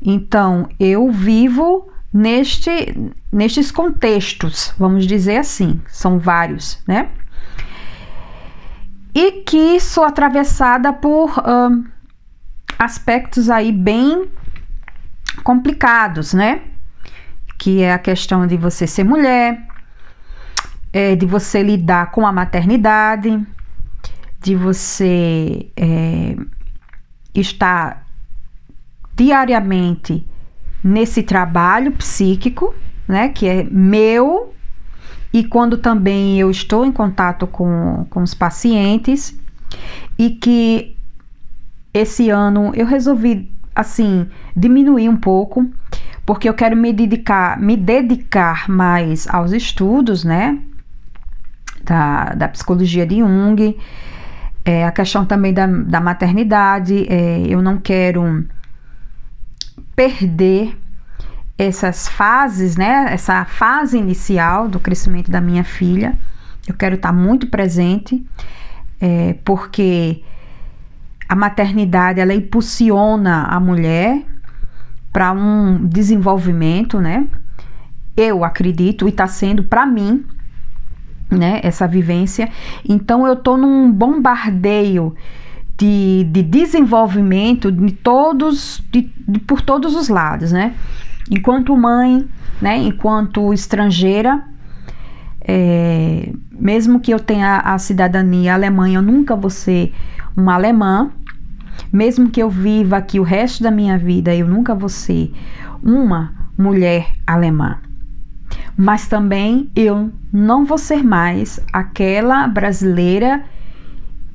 Então 0.00 0.68
eu 0.78 1.10
vivo 1.10 1.90
neste, 2.14 2.94
nestes 3.32 3.72
contextos, 3.72 4.72
vamos 4.78 5.04
dizer 5.04 5.38
assim, 5.38 5.82
são 5.88 6.16
vários, 6.16 6.78
né? 6.86 7.08
E 9.12 9.42
que 9.42 9.80
sou 9.80 10.04
atravessada 10.04 10.92
por 10.92 11.34
um, 11.40 11.84
aspectos 12.78 13.50
aí 13.50 13.72
bem 13.72 14.30
complicados, 15.42 16.32
né? 16.32 16.62
Que 17.58 17.82
é 17.82 17.92
a 17.92 17.98
questão 17.98 18.46
de 18.46 18.56
você 18.56 18.86
ser 18.86 19.02
mulher, 19.02 19.66
é, 20.92 21.16
de 21.16 21.26
você 21.26 21.64
lidar 21.64 22.12
com 22.12 22.24
a 22.24 22.32
maternidade, 22.32 23.44
de 24.40 24.54
você 24.54 25.68
é, 25.76 26.36
estar 27.34 28.06
diariamente 29.16 30.24
nesse 30.84 31.22
trabalho 31.22 31.92
psíquico, 31.92 32.74
né? 33.08 33.30
Que 33.30 33.48
é 33.48 33.64
meu, 33.64 34.54
e 35.32 35.42
quando 35.42 35.78
também 35.78 36.38
eu 36.38 36.50
estou 36.50 36.84
em 36.84 36.92
contato 36.92 37.46
com, 37.46 38.06
com 38.10 38.22
os 38.22 38.34
pacientes, 38.34 39.34
e 40.18 40.30
que 40.30 40.94
esse 41.92 42.28
ano 42.28 42.70
eu 42.74 42.84
resolvi 42.84 43.50
assim 43.74 44.28
diminuir 44.54 45.08
um 45.08 45.16
pouco, 45.16 45.66
porque 46.26 46.48
eu 46.48 46.54
quero 46.54 46.76
me 46.76 46.92
dedicar, 46.92 47.58
me 47.58 47.76
dedicar 47.76 48.68
mais 48.68 49.26
aos 49.28 49.52
estudos, 49.52 50.22
né? 50.22 50.58
Da, 51.82 52.34
da 52.34 52.48
psicologia 52.48 53.06
de 53.06 53.18
Jung, 53.18 53.76
é, 54.64 54.86
a 54.86 54.92
questão 54.92 55.24
também 55.26 55.52
da, 55.52 55.66
da 55.66 56.00
maternidade, 56.00 57.06
é, 57.08 57.44
eu 57.46 57.60
não 57.60 57.76
quero 57.76 58.46
perder 59.94 60.76
essas 61.56 62.08
fases, 62.08 62.76
né? 62.76 63.06
Essa 63.10 63.44
fase 63.44 63.96
inicial 63.96 64.68
do 64.68 64.80
crescimento 64.80 65.30
da 65.30 65.40
minha 65.40 65.64
filha. 65.64 66.18
Eu 66.66 66.74
quero 66.74 66.96
estar 66.96 67.12
muito 67.12 67.48
presente, 67.48 68.24
é, 69.00 69.34
porque 69.44 70.22
a 71.28 71.36
maternidade 71.36 72.20
ela 72.20 72.34
impulsiona 72.34 73.44
a 73.44 73.60
mulher 73.60 74.24
para 75.12 75.32
um 75.32 75.86
desenvolvimento, 75.86 77.00
né? 77.00 77.26
Eu 78.16 78.44
acredito 78.44 79.06
e 79.06 79.10
está 79.10 79.26
sendo 79.26 79.62
para 79.64 79.86
mim, 79.86 80.24
né? 81.30 81.60
Essa 81.62 81.86
vivência. 81.86 82.50
Então 82.88 83.26
eu 83.26 83.36
tô 83.36 83.56
num 83.56 83.92
bombardeio 83.92 85.14
de, 85.76 86.24
de 86.30 86.42
desenvolvimento 86.42 87.70
de 87.70 87.92
todos, 87.92 88.82
de, 88.92 89.10
de, 89.26 89.40
por 89.40 89.60
todos 89.60 89.94
os 89.94 90.08
lados, 90.08 90.52
né? 90.52 90.74
Enquanto 91.30 91.76
mãe, 91.76 92.24
né? 92.60 92.76
Enquanto 92.78 93.52
estrangeira, 93.52 94.44
é, 95.40 96.32
mesmo 96.52 97.00
que 97.00 97.12
eu 97.12 97.18
tenha 97.18 97.58
a 97.58 97.78
cidadania 97.78 98.54
alemã, 98.54 98.88
eu 98.88 99.02
nunca 99.02 99.34
vou 99.34 99.50
ser 99.50 99.92
uma 100.36 100.54
alemã. 100.54 101.10
Mesmo 101.92 102.30
que 102.30 102.40
eu 102.40 102.48
viva 102.48 102.96
aqui 102.96 103.18
o 103.18 103.24
resto 103.24 103.62
da 103.62 103.70
minha 103.70 103.98
vida, 103.98 104.34
eu 104.34 104.46
nunca 104.46 104.74
vou 104.74 104.88
ser 104.88 105.32
uma 105.82 106.32
mulher 106.56 107.08
alemã. 107.26 107.78
Mas 108.76 109.08
também 109.08 109.70
eu 109.74 110.12
não 110.32 110.64
vou 110.64 110.78
ser 110.78 111.02
mais 111.04 111.60
aquela 111.72 112.46
brasileira 112.46 113.44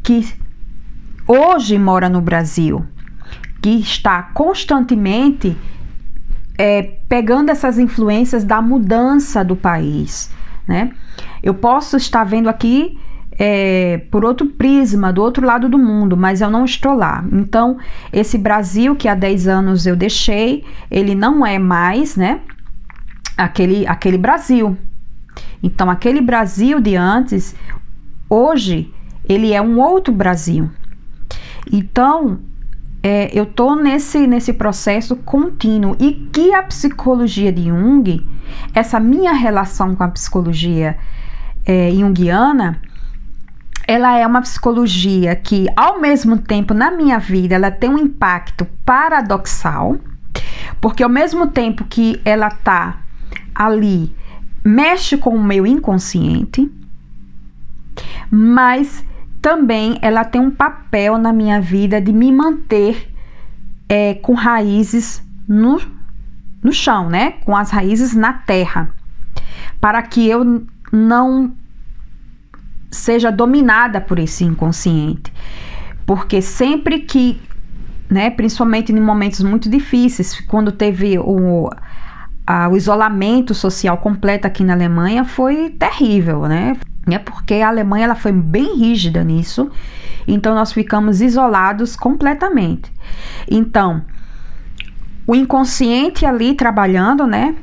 que 0.04 0.28
hoje 1.30 1.78
mora 1.78 2.10
no 2.10 2.20
Brasil, 2.20 2.84
que 3.62 3.70
está 3.70 4.24
constantemente 4.24 5.56
é, 6.58 6.82
pegando 7.08 7.52
essas 7.52 7.78
influências 7.78 8.44
da 8.44 8.60
mudança 8.64 9.46
do 9.46 9.56
país, 9.56 10.32
né? 10.68 10.92
Eu 11.44 11.54
posso 11.54 11.98
estar 11.98 12.24
vendo 12.24 12.50
aqui 12.50 12.98
é, 13.38 14.00
por 14.10 14.26
outro 14.26 14.48
prisma, 14.48 15.14
do 15.14 15.22
outro 15.22 15.46
lado 15.46 15.70
do 15.70 15.78
mundo, 15.78 16.18
mas 16.18 16.42
eu 16.42 16.50
não 16.50 16.66
estou 16.66 16.94
lá. 16.94 17.24
Então, 17.32 17.78
esse 18.12 18.38
Brasil 18.38 18.96
que 18.96 19.08
há 19.08 19.14
10 19.14 19.48
anos 19.48 19.86
eu 19.86 19.96
deixei, 19.96 20.66
ele 20.90 21.14
não 21.14 21.46
é 21.46 21.60
mais, 21.60 22.16
né? 22.16 22.42
Aquele, 23.38 23.86
aquele 23.86 24.18
Brasil. 24.18 24.76
Então, 25.62 25.90
aquele 25.90 26.22
Brasil 26.22 26.82
de 26.82 26.96
antes, 26.96 27.56
hoje, 28.30 28.92
ele 29.24 29.54
é 29.54 29.62
um 29.62 29.80
outro 29.80 30.14
Brasil. 30.14 30.70
Então, 31.72 32.40
é, 33.02 33.30
eu 33.38 33.46
tô 33.46 33.76
nesse, 33.76 34.28
nesse 34.28 34.54
processo 34.54 35.16
contínuo. 35.16 35.96
E 36.00 36.14
que 36.32 36.54
a 36.54 36.64
psicologia 36.64 37.52
de 37.52 37.68
Jung, 37.68 38.26
essa 38.74 39.00
minha 39.00 39.34
relação 39.34 39.96
com 39.96 40.04
a 40.04 40.10
psicologia 40.10 40.98
é, 41.66 41.92
junguiana, 41.92 42.82
ela 43.88 44.18
é 44.18 44.28
uma 44.28 44.42
psicologia 44.42 45.36
que, 45.36 45.68
ao 45.76 46.00
mesmo 46.00 46.38
tempo, 46.38 46.74
na 46.74 46.92
minha 46.92 47.18
vida, 47.18 47.56
ela 47.56 47.72
tem 47.72 47.90
um 47.90 47.98
impacto 47.98 48.66
paradoxal, 48.86 49.98
porque 50.80 51.02
ao 51.02 51.10
mesmo 51.10 51.48
tempo 51.48 51.84
que 51.86 52.22
ela 52.24 52.50
tá 52.50 53.02
ali, 53.56 54.16
mexe 54.64 55.18
com 55.18 55.32
o 55.32 55.44
meu 55.44 55.66
inconsciente, 55.66 56.72
mas 58.30 59.04
também 59.42 59.98
ela 60.02 60.24
tem 60.24 60.42
um 60.42 60.52
papel 60.52 61.18
na 61.18 61.32
minha 61.32 61.60
vida 61.62 62.02
de 62.02 62.12
me 62.12 62.32
manter 62.32 63.10
é, 63.88 64.14
com 64.16 64.34
raízes 64.34 65.24
no, 65.48 65.82
no 66.64 66.72
chão, 66.72 67.10
né? 67.10 67.32
Com 67.44 67.56
as 67.56 67.72
raízes 67.72 68.16
na 68.16 68.34
terra, 68.34 68.90
para 69.80 70.02
que 70.02 70.28
eu 70.28 70.66
não 70.92 71.54
seja 72.92 73.32
dominada 73.32 74.02
por 74.02 74.20
esse 74.20 74.44
inconsciente. 74.44 75.32
Porque 76.06 76.42
sempre 76.42 77.00
que, 77.00 77.40
né, 78.10 78.30
principalmente 78.30 78.92
em 78.92 79.00
momentos 79.00 79.42
muito 79.42 79.70
difíceis, 79.70 80.40
quando 80.42 80.72
teve 80.72 81.18
o, 81.20 81.70
a, 82.46 82.68
o 82.68 82.76
isolamento 82.76 83.54
social 83.54 83.98
completo 83.98 84.48
aqui 84.48 84.64
na 84.64 84.74
Alemanha, 84.74 85.24
foi 85.24 85.70
terrível, 85.70 86.42
né? 86.44 86.76
É 87.16 87.20
porque 87.20 87.56
a 87.56 87.68
Alemanha 87.68 88.06
ela 88.06 88.16
foi 88.16 88.32
bem 88.32 88.78
rígida 88.78 89.24
nisso, 89.24 89.70
então 90.28 90.54
nós 90.56 90.72
ficamos 90.72 91.22
isolados 91.22 91.96
completamente. 91.96 92.92
Então, 93.50 94.04
o 95.26 95.36
inconsciente 95.36 96.26
ali 96.26 96.54
trabalhando, 96.54 97.28
né? 97.28 97.56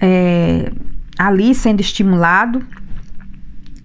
É, 0.00 0.72
ali 1.18 1.54
sendo 1.54 1.80
estimulado, 1.80 2.64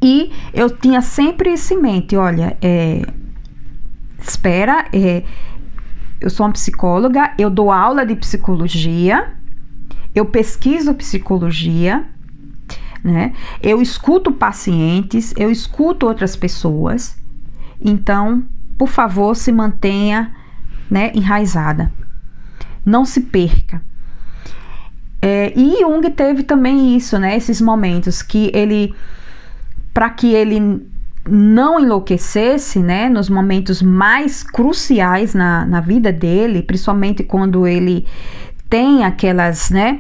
e 0.02 0.32
eu 0.54 0.70
tinha 0.70 1.02
sempre 1.02 1.54
isso 1.54 1.74
em 1.74 1.82
mente: 1.82 2.16
olha, 2.16 2.58
é, 2.62 3.02
espera, 4.20 4.86
é, 4.94 5.24
eu 6.22 6.30
sou 6.30 6.46
uma 6.46 6.54
psicóloga, 6.54 7.34
eu 7.38 7.50
dou 7.50 7.72
aula 7.72 8.06
de 8.06 8.16
psicologia, 8.16 9.34
eu 10.14 10.26
pesquiso 10.26 10.94
psicologia, 10.94 12.06
né? 13.06 13.34
Eu 13.62 13.84
escuto 13.84 14.32
pacientes, 14.32 15.32
eu 15.38 15.52
escuto 15.52 16.08
outras 16.08 16.36
pessoas. 16.36 17.16
Então, 17.80 18.44
por 18.80 18.90
favor, 18.90 19.36
se 19.36 19.52
mantenha, 19.52 20.34
né, 20.90 21.12
enraizada. 21.14 21.92
Não 22.84 23.06
se 23.06 23.22
perca. 23.22 23.80
É, 25.22 25.54
e 25.56 25.82
Jung 25.82 26.10
teve 26.10 26.42
também 26.42 26.98
isso, 26.98 27.20
né? 27.20 27.38
Esses 27.38 27.62
momentos 27.62 28.24
que 28.24 28.50
ele, 28.54 28.94
para 29.94 30.10
que 30.10 30.34
ele 30.34 30.84
não 31.30 31.80
enlouquecesse, 31.80 32.80
né? 32.80 33.08
Nos 33.08 33.30
momentos 33.30 33.84
mais 33.84 34.42
cruciais 34.42 35.36
na, 35.36 35.64
na 35.66 35.80
vida 35.80 36.12
dele, 36.12 36.64
principalmente 36.64 37.24
quando 37.24 37.68
ele 37.68 38.06
tem 38.68 39.04
aquelas, 39.04 39.70
né? 39.70 40.00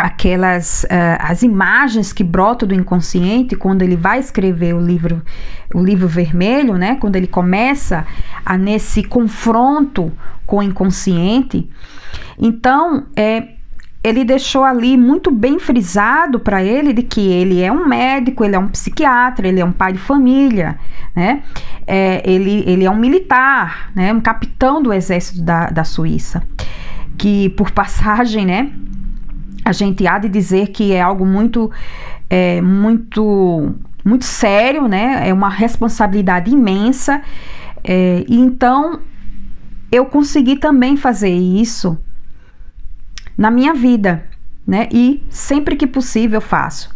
Aquelas 0.00 0.84
uh, 0.84 1.16
as 1.18 1.42
imagens 1.42 2.12
que 2.12 2.24
brotam 2.24 2.68
do 2.68 2.74
inconsciente 2.74 3.56
quando 3.56 3.82
ele 3.82 3.96
vai 3.96 4.18
escrever 4.18 4.74
o 4.74 4.80
livro 4.80 5.22
o 5.74 5.82
livro 5.82 6.08
vermelho 6.08 6.74
né 6.74 6.96
quando 6.96 7.16
ele 7.16 7.26
começa 7.26 8.06
a 8.44 8.56
nesse 8.56 9.02
confronto 9.02 10.12
com 10.46 10.58
o 10.58 10.62
inconsciente 10.62 11.68
então 12.38 13.06
é 13.16 13.60
ele 14.02 14.24
deixou 14.24 14.64
ali 14.64 14.96
muito 14.96 15.30
bem 15.30 15.58
frisado 15.58 16.40
para 16.40 16.62
ele 16.62 16.92
de 16.92 17.02
que 17.02 17.20
ele 17.20 17.62
é 17.62 17.70
um 17.70 17.86
médico, 17.86 18.44
ele 18.44 18.56
é 18.56 18.58
um 18.58 18.68
psiquiatra, 18.68 19.46
ele 19.46 19.60
é 19.60 19.64
um 19.64 19.72
pai 19.72 19.92
de 19.92 19.98
família, 19.98 20.78
né? 21.14 21.42
É, 21.86 22.22
ele, 22.24 22.64
ele 22.66 22.84
é 22.84 22.90
um 22.90 22.96
militar, 22.96 23.90
né? 23.94 24.12
Um 24.12 24.20
capitão 24.20 24.82
do 24.82 24.90
exército 24.90 25.42
da, 25.42 25.68
da 25.68 25.84
Suíça, 25.84 26.42
que 27.18 27.50
por 27.50 27.70
passagem, 27.72 28.46
né? 28.46 28.70
A 29.70 29.72
gente 29.72 30.04
há 30.04 30.18
de 30.18 30.28
dizer 30.28 30.68
que 30.68 30.92
é 30.92 31.00
algo 31.00 31.24
muito, 31.24 31.70
é, 32.28 32.60
muito, 32.60 33.72
muito 34.04 34.24
sério, 34.24 34.88
né? 34.88 35.28
É 35.28 35.32
uma 35.32 35.48
responsabilidade 35.48 36.50
imensa. 36.50 37.22
É, 37.84 38.24
e 38.28 38.36
então 38.36 39.00
eu 39.92 40.06
consegui 40.06 40.56
também 40.56 40.96
fazer 40.96 41.30
isso 41.30 41.96
na 43.38 43.48
minha 43.48 43.72
vida, 43.72 44.24
né? 44.66 44.88
E 44.90 45.24
sempre 45.30 45.76
que 45.76 45.86
possível 45.86 46.38
eu 46.38 46.40
faço. 46.40 46.92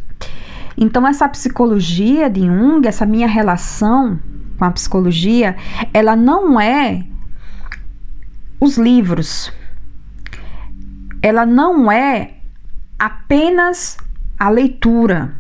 Então 0.77 1.07
essa 1.07 1.29
psicologia 1.29 2.29
de 2.29 2.41
Jung, 2.41 2.89
essa 2.89 3.07
minha 3.07 3.29
relação 3.29 4.19
com 4.59 4.65
a 4.65 4.71
psicologia, 4.73 5.55
ela 5.93 6.17
não 6.17 6.61
é 6.61 7.05
os 8.61 8.77
livros. 8.77 9.53
Ela 11.23 11.47
não 11.47 11.91
é 11.91 12.35
apenas 13.05 13.97
a 14.39 14.49
leitura. 14.49 15.35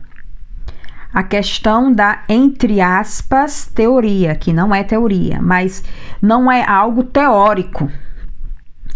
A 1.13 1.23
questão 1.23 1.93
da, 1.93 2.25
entre 2.29 2.81
aspas, 2.81 3.67
teoria, 3.67 4.35
que 4.35 4.53
não 4.53 4.75
é 4.75 4.83
teoria, 4.83 5.41
mas 5.41 5.85
não 6.21 6.51
é 6.51 6.65
algo 6.69 7.05
teórico 7.05 7.89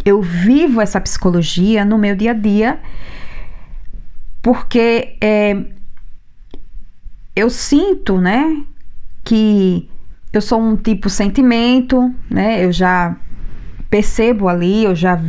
eu 0.09 0.23
vivo 0.23 0.81
essa 0.81 1.01
psicologia 1.01 1.85
no 1.85 1.99
meu 1.99 2.17
dia 2.17 2.31
a 2.31 2.35
dia, 2.35 2.81
porque 4.43 5.17
é, 5.21 5.65
eu 7.37 7.51
sinto, 7.51 8.19
né, 8.19 8.65
que 9.25 9.89
eu 10.33 10.41
sou 10.41 10.61
um 10.61 10.77
tipo 10.77 11.11
sentimento, 11.11 12.15
né, 12.31 12.65
eu 12.65 12.73
já 12.73 13.17
percebo 13.91 14.49
ali, 14.49 14.85
eu 14.85 14.95
já 14.95 15.21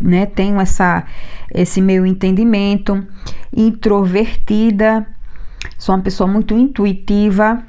né, 0.00 0.26
tenho 0.26 0.60
essa, 0.60 1.04
esse 1.52 1.80
meu 1.80 2.06
entendimento, 2.06 3.06
introvertida, 3.54 5.06
sou 5.78 5.94
uma 5.94 6.02
pessoa 6.02 6.28
muito 6.28 6.54
intuitiva, 6.54 7.62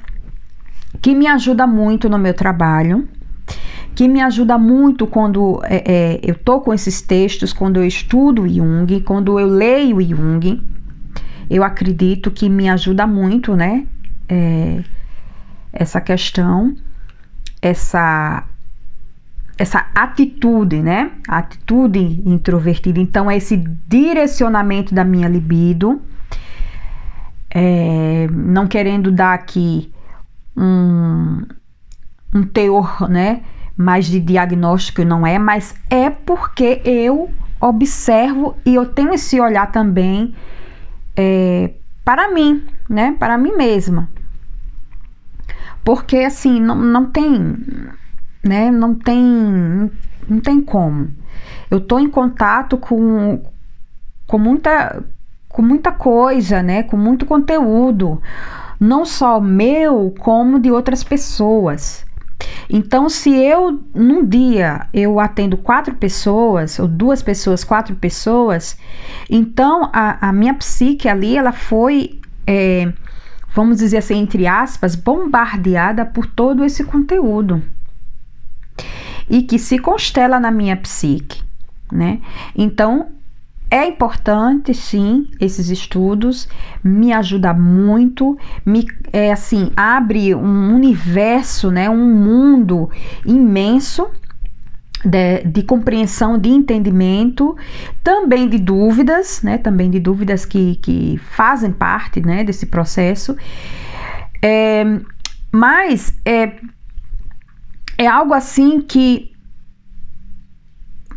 que 1.00 1.14
me 1.14 1.26
ajuda 1.26 1.66
muito 1.66 2.08
no 2.08 2.18
meu 2.18 2.34
trabalho 2.34 3.08
que 3.94 4.08
me 4.08 4.20
ajuda 4.20 4.56
muito 4.56 5.06
quando 5.06 5.60
é, 5.64 5.82
é, 5.86 6.20
eu 6.22 6.34
tô 6.34 6.60
com 6.60 6.72
esses 6.72 7.02
textos, 7.02 7.52
quando 7.52 7.76
eu 7.78 7.84
estudo 7.84 8.48
Jung, 8.48 9.00
quando 9.02 9.38
eu 9.38 9.46
leio 9.46 10.00
Jung. 10.00 10.62
Eu 11.50 11.62
acredito 11.62 12.30
que 12.30 12.48
me 12.48 12.68
ajuda 12.70 13.06
muito, 13.06 13.54
né? 13.56 13.86
É, 14.28 14.82
essa 15.70 16.00
questão, 16.00 16.74
essa 17.60 18.44
essa 19.60 19.86
atitude, 19.94 20.80
né? 20.82 21.12
A 21.28 21.38
atitude 21.38 22.22
introvertida. 22.24 22.98
Então, 22.98 23.30
é 23.30 23.36
esse 23.36 23.56
direcionamento 23.86 24.94
da 24.94 25.04
minha 25.04 25.28
libido, 25.28 26.00
é, 27.50 28.26
não 28.32 28.66
querendo 28.66 29.12
dar 29.12 29.34
aqui 29.34 29.92
um, 30.56 31.42
um 32.34 32.42
teor, 32.42 33.08
né? 33.08 33.42
mais 33.80 34.04
de 34.04 34.20
diagnóstico 34.20 35.02
não 35.04 35.26
é, 35.26 35.38
mas 35.38 35.74
é 35.88 36.10
porque 36.10 36.82
eu 36.84 37.30
observo 37.58 38.54
e 38.64 38.74
eu 38.74 38.84
tenho 38.84 39.14
esse 39.14 39.40
olhar 39.40 39.72
também 39.72 40.34
é, 41.16 41.70
para 42.04 42.30
mim, 42.30 42.62
né? 42.86 43.16
Para 43.18 43.38
mim 43.38 43.56
mesma. 43.56 44.10
Porque 45.82 46.18
assim, 46.18 46.60
não, 46.60 46.74
não 46.74 47.06
tem, 47.06 47.56
né? 48.42 48.70
Não 48.70 48.94
tem, 48.94 49.90
não 50.28 50.40
tem 50.40 50.60
como. 50.60 51.10
Eu 51.70 51.80
tô 51.80 51.98
em 51.98 52.08
contato 52.08 52.76
com, 52.76 53.42
com 54.26 54.38
muita 54.38 55.02
com 55.48 55.62
muita 55.62 55.90
coisa, 55.90 56.62
né? 56.62 56.84
Com 56.84 56.96
muito 56.96 57.26
conteúdo, 57.26 58.22
não 58.78 59.04
só 59.04 59.40
meu, 59.40 60.14
como 60.20 60.60
de 60.60 60.70
outras 60.70 61.02
pessoas. 61.02 62.06
Então, 62.68 63.08
se 63.08 63.30
eu 63.30 63.82
num 63.92 64.24
dia 64.24 64.86
eu 64.94 65.18
atendo 65.18 65.56
quatro 65.56 65.96
pessoas, 65.96 66.78
ou 66.78 66.86
duas 66.86 67.20
pessoas, 67.20 67.64
quatro 67.64 67.96
pessoas, 67.96 68.78
então 69.28 69.90
a, 69.92 70.28
a 70.28 70.32
minha 70.32 70.54
psique 70.54 71.08
ali 71.08 71.36
ela 71.36 71.52
foi, 71.52 72.20
é, 72.46 72.90
vamos 73.52 73.78
dizer 73.78 73.98
assim, 73.98 74.18
entre 74.18 74.46
aspas, 74.46 74.94
bombardeada 74.94 76.06
por 76.06 76.26
todo 76.26 76.64
esse 76.64 76.84
conteúdo 76.84 77.60
e 79.28 79.42
que 79.42 79.58
se 79.58 79.78
constela 79.78 80.40
na 80.40 80.50
minha 80.50 80.76
psique, 80.76 81.42
né? 81.92 82.20
Então 82.54 83.08
é 83.70 83.86
importante, 83.86 84.74
sim, 84.74 85.28
esses 85.40 85.68
estudos, 85.68 86.48
me 86.82 87.12
ajuda 87.12 87.54
muito, 87.54 88.36
me 88.66 88.84
é 89.12 89.30
assim, 89.30 89.70
abre 89.76 90.34
um 90.34 90.74
universo, 90.74 91.70
né, 91.70 91.88
um 91.88 92.12
mundo 92.12 92.90
imenso 93.24 94.08
de, 95.04 95.44
de, 95.44 95.62
compreensão, 95.62 96.36
de 96.36 96.50
entendimento, 96.50 97.56
também 98.02 98.48
de 98.48 98.58
dúvidas, 98.58 99.40
né? 99.42 99.56
Também 99.56 99.90
de 99.90 99.98
dúvidas 99.98 100.44
que, 100.44 100.76
que 100.76 101.18
fazem 101.30 101.72
parte 101.72 102.20
né, 102.20 102.44
desse 102.44 102.66
processo. 102.66 103.36
É, 104.42 104.84
mas 105.52 106.14
é, 106.24 106.52
é 108.00 108.06
algo 108.06 108.32
assim 108.32 108.80
que 108.80 109.30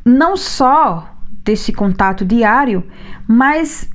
não 0.03 0.35
só 0.35 1.15
desse 1.45 1.71
contato 1.71 2.25
diário, 2.25 2.83
mas 3.25 3.89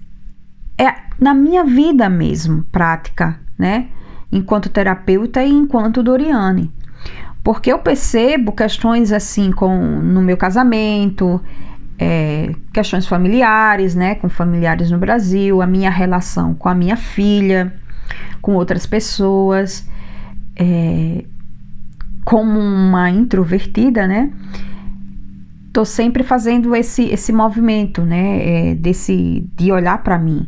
é 0.79 0.95
na 1.21 1.35
minha 1.35 1.65
vida 1.65 2.09
mesmo, 2.09 2.65
prática, 2.73 3.39
né? 3.59 3.89
Enquanto 4.33 4.71
terapeuta 4.71 5.45
e 5.45 5.51
enquanto 5.51 6.03
Doriane. 6.03 6.73
Porque 7.45 7.71
eu 7.71 7.79
percebo 7.79 8.53
questões 8.53 9.13
assim 9.13 9.53
com 9.53 9.77
no 10.01 10.23
meu 10.23 10.39
casamento, 10.39 11.39
é, 11.99 12.55
questões 12.73 13.07
familiares, 13.07 13.95
né? 13.95 14.15
Com 14.15 14.31
familiares 14.31 14.91
no 14.91 14.97
Brasil, 14.97 15.61
a 15.61 15.67
minha 15.67 15.91
relação 15.91 16.55
com 16.55 16.71
a 16.71 16.75
minha 16.75 16.97
filha, 16.97 17.71
com 18.41 18.55
outras 18.55 18.87
pessoas, 18.87 19.87
é, 20.57 21.27
como 22.29 22.61
uma 22.61 23.09
introvertida, 23.11 24.07
né? 24.07 24.31
tô 25.73 25.83
sempre 25.85 26.23
fazendo 26.23 26.75
esse, 26.75 27.05
esse 27.05 27.33
movimento, 27.33 28.03
né? 28.03 28.71
É, 28.71 28.75
desse, 28.75 29.49
de 29.55 29.73
olhar 29.73 30.03
para 30.03 30.19
mim. 30.19 30.47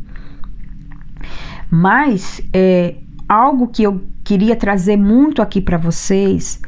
Mas 1.71 2.39
é, 2.53 2.97
algo 3.27 3.67
que 3.67 3.81
eu 3.81 4.03
queria 4.23 4.55
trazer 4.55 4.95
muito 4.95 5.41
aqui 5.41 5.59
para 5.59 5.77
vocês, 5.77 6.61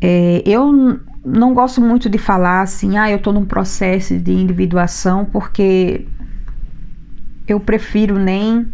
é, 0.00 0.42
eu 0.44 0.98
não 1.24 1.54
gosto 1.54 1.80
muito 1.80 2.08
de 2.08 2.18
falar 2.18 2.62
assim, 2.62 2.96
ah, 2.96 3.10
eu 3.10 3.20
tô 3.20 3.32
num 3.32 3.44
processo 3.44 4.18
de 4.18 4.32
individuação, 4.32 5.24
porque 5.26 6.08
eu 7.46 7.60
prefiro 7.60 8.18
nem 8.18 8.66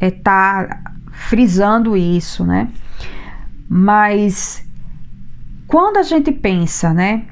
é, 0.00 0.10
tá 0.10 0.82
frisando 1.12 1.96
isso, 1.96 2.44
né? 2.44 2.68
Mas 3.68 4.66
quando 5.66 5.98
a 5.98 6.02
gente 6.02 6.32
pensa, 6.32 6.94
né? 6.94 7.26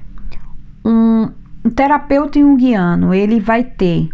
um, 0.86 1.32
um 1.64 1.70
terapeuta 1.70 2.38
junguiano, 2.38 3.12
ele 3.12 3.40
vai 3.40 3.64
ter 3.64 4.08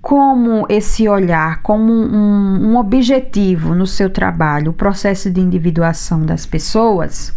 como 0.00 0.64
esse 0.70 1.06
olhar, 1.06 1.60
como 1.60 1.92
um, 1.92 2.70
um, 2.70 2.76
objetivo 2.76 3.74
no 3.74 3.86
seu 3.86 4.08
trabalho, 4.08 4.70
o 4.70 4.74
processo 4.74 5.30
de 5.30 5.40
individuação 5.40 6.24
das 6.24 6.46
pessoas, 6.46 7.36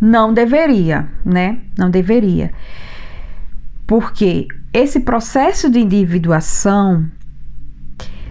não 0.00 0.34
deveria, 0.34 1.08
né? 1.24 1.60
Não 1.78 1.90
deveria. 1.90 2.50
Porque 3.86 4.48
esse 4.72 5.00
processo 5.00 5.70
de 5.70 5.78
individuação, 5.78 7.06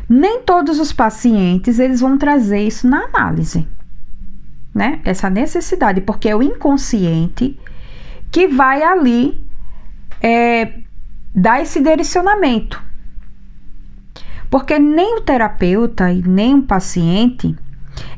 nem 0.09 0.41
todos 0.41 0.79
os 0.79 0.91
pacientes 0.91 1.77
eles 1.77 2.01
vão 2.01 2.17
trazer 2.17 2.61
isso 2.61 2.87
na 2.87 3.05
análise, 3.05 3.67
né? 4.73 4.99
Essa 5.05 5.29
necessidade, 5.29 6.01
porque 6.01 6.27
é 6.27 6.35
o 6.35 6.41
inconsciente 6.41 7.59
que 8.31 8.47
vai 8.47 8.81
ali 8.81 9.39
é, 10.19 10.79
dar 11.33 11.61
esse 11.61 11.79
direcionamento. 11.79 12.81
Porque 14.49 14.79
nem 14.79 15.17
o 15.17 15.21
terapeuta 15.21 16.11
e 16.11 16.23
nem 16.23 16.55
o 16.55 16.63
paciente, 16.63 17.55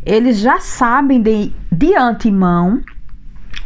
eles 0.05 0.39
já 0.39 0.61
sabem 0.61 1.21
de, 1.21 1.53
de 1.69 1.93
antemão 1.93 2.81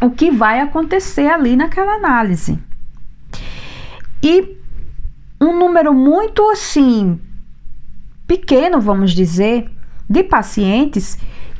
o 0.01 0.09
que 0.09 0.31
vai 0.31 0.59
acontecer 0.59 1.27
ali 1.27 1.55
naquela 1.55 1.93
análise. 1.93 2.59
E 4.23 4.57
um 5.39 5.57
número 5.59 5.93
muito 5.93 6.49
assim 6.49 7.19
pequeno, 8.27 8.79
vamos 8.79 9.11
dizer, 9.11 9.69
de 10.09 10.23
pacientes 10.23 11.17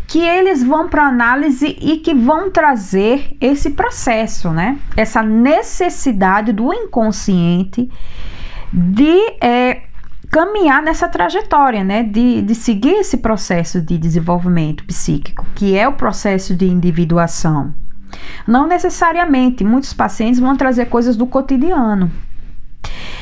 que 0.08 0.20
eles 0.20 0.64
vão 0.64 0.88
para 0.88 1.08
análise 1.08 1.76
e 1.82 1.98
que 1.98 2.14
vão 2.14 2.52
trazer 2.52 3.36
esse 3.42 3.72
processo, 3.72 4.52
né? 4.52 4.78
Essa 4.96 5.24
necessidade 5.24 6.54
do 6.54 6.72
inconsciente 6.74 7.90
de 8.72 9.18
é, 9.42 9.82
caminhar 10.30 10.84
nessa 10.84 11.08
trajetória, 11.08 11.84
né? 11.84 12.04
De, 12.04 12.42
de 12.42 12.54
seguir 12.54 12.94
esse 12.94 13.18
processo 13.18 13.82
de 13.82 13.98
desenvolvimento 13.98 14.84
psíquico, 14.86 15.46
que 15.56 15.76
é 15.76 15.88
o 15.88 15.94
processo 15.94 16.56
de 16.56 16.68
individuação. 16.68 17.74
Não 18.48 18.68
necessariamente, 18.68 19.64
muitos 19.64 19.94
pacientes 19.94 20.40
vão 20.40 20.56
trazer 20.56 20.86
coisas 20.86 21.18
do 21.18 21.26
cotidiano. 21.26 22.12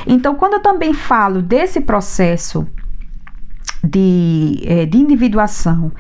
Então, 0.06 0.36
quando 0.36 0.56
eu 0.56 0.60
também 0.60 0.94
falo 0.94 1.42
desse 1.42 1.80
processo 1.80 2.68
de, 3.84 4.62
é, 4.64 4.86
de 4.86 4.98
individuação 4.98 5.92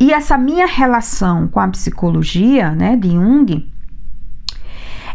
e 0.00 0.12
essa 0.12 0.38
minha 0.38 0.66
relação 0.66 1.46
com 1.48 1.60
a 1.60 1.68
psicologia, 1.68 2.70
né, 2.70 2.96
de 2.96 3.10
Jung, 3.10 3.70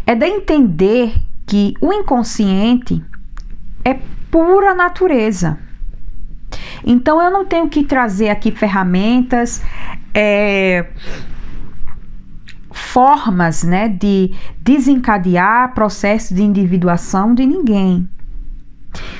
é 0.05 0.15
de 0.15 0.25
entender 0.25 1.15
que 1.47 1.73
o 1.81 1.91
inconsciente 1.91 3.03
é 3.83 3.99
pura 4.29 4.75
natureza. 4.75 5.57
Então 6.85 7.21
eu 7.21 7.31
não 7.31 7.45
tenho 7.45 7.69
que 7.69 7.83
trazer 7.83 8.29
aqui 8.29 8.51
ferramentas, 8.51 9.61
é, 10.13 10.87
formas 12.71 13.63
né, 13.63 13.87
de 13.87 14.31
desencadear 14.59 15.73
processo 15.73 16.33
de 16.33 16.43
individuação 16.43 17.33
de 17.33 17.45
ninguém. 17.45 18.07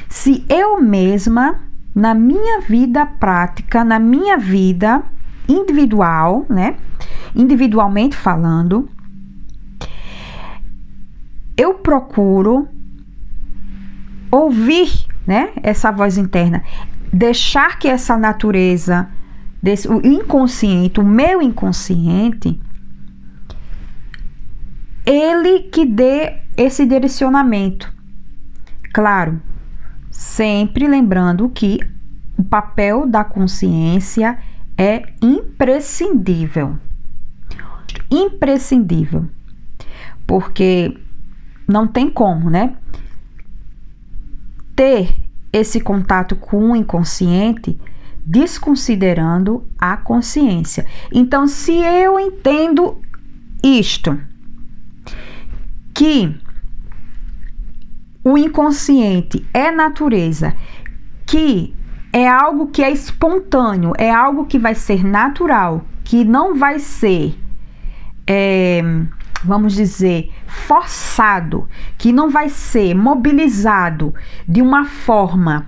Se 0.10 0.44
eu 0.50 0.82
mesma, 0.82 1.60
na 1.94 2.14
minha 2.14 2.62
vida 2.62 3.06
prática, 3.06 3.84
na 3.84 4.00
minha 4.00 4.38
vida 4.38 5.04
individual, 5.48 6.46
né, 6.50 6.78
individualmente 7.36 8.16
falando, 8.16 8.90
eu 11.58 11.76
procuro 11.76 12.68
ouvir, 14.32 15.06
né, 15.28 15.52
essa 15.62 15.92
voz 15.92 16.18
interna, 16.18 16.64
deixar 17.12 17.78
que 17.78 17.88
essa 17.88 18.18
natureza 18.18 19.10
desse 19.62 19.88
o 19.88 20.06
inconsciente, 20.06 21.00
o 21.00 21.04
meu 21.04 21.42
inconsciente, 21.42 22.60
ele 25.06 25.64
que 25.64 25.86
dê 25.86 26.38
esse 26.56 26.86
direcionamento. 26.86 27.92
Claro, 28.94 29.42
sempre 30.12 30.88
lembrando 30.88 31.50
que 31.50 31.80
o 32.38 32.44
papel 32.44 33.08
da 33.08 33.24
consciência 33.24 34.38
é 34.78 35.04
imprescindível. 35.22 36.78
Imprescindível. 38.12 39.28
Porque 40.28 40.98
não 41.68 41.88
tem 41.88 42.10
como, 42.10 42.50
né? 42.50 42.76
Ter 44.76 45.16
esse 45.54 45.80
contato 45.80 46.36
com 46.36 46.72
o 46.72 46.76
inconsciente 46.76 47.80
desconsiderando 48.26 49.68
a 49.78 49.98
consciência. 49.98 50.86
Então, 51.12 51.48
se 51.48 51.74
eu 51.74 52.20
entendo 52.20 53.02
isto, 53.64 54.20
que 55.94 56.40
o 58.24 58.38
inconsciente 58.38 59.46
é 59.54 59.72
natureza, 59.72 60.54
que 61.26 61.76
é 62.14 62.28
algo 62.28 62.68
que 62.68 62.84
é 62.84 62.92
espontâneo, 62.92 63.94
é 63.98 64.12
algo 64.12 64.46
que 64.46 64.60
vai 64.60 64.76
ser 64.76 65.04
natural, 65.04 65.86
que 66.04 66.24
não 66.24 66.56
vai 66.56 66.78
ser, 66.78 67.38
é, 68.28 68.82
vamos 69.44 69.74
dizer, 69.74 70.32
forçado, 70.46 71.68
que 71.98 72.12
não 72.12 72.30
vai 72.30 72.50
ser 72.50 72.94
mobilizado 72.94 74.14
de 74.48 74.62
uma 74.62 74.86
forma 74.86 75.68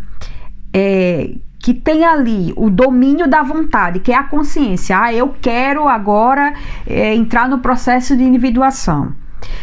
é, 0.74 1.36
que 1.60 1.74
tem 1.74 2.04
ali 2.04 2.54
o 2.58 2.70
domínio 2.70 3.26
da 3.26 3.42
vontade, 3.42 4.02
que 4.02 4.12
é 4.12 4.16
a 4.16 4.24
consciência. 4.24 5.00
Ah, 5.00 5.14
eu 5.14 5.34
quero 5.42 5.88
agora 5.88 6.54
é, 6.86 7.16
entrar 7.16 7.48
no 7.48 7.60
processo 7.60 8.18
de 8.18 8.24
individuação. 8.24 9.16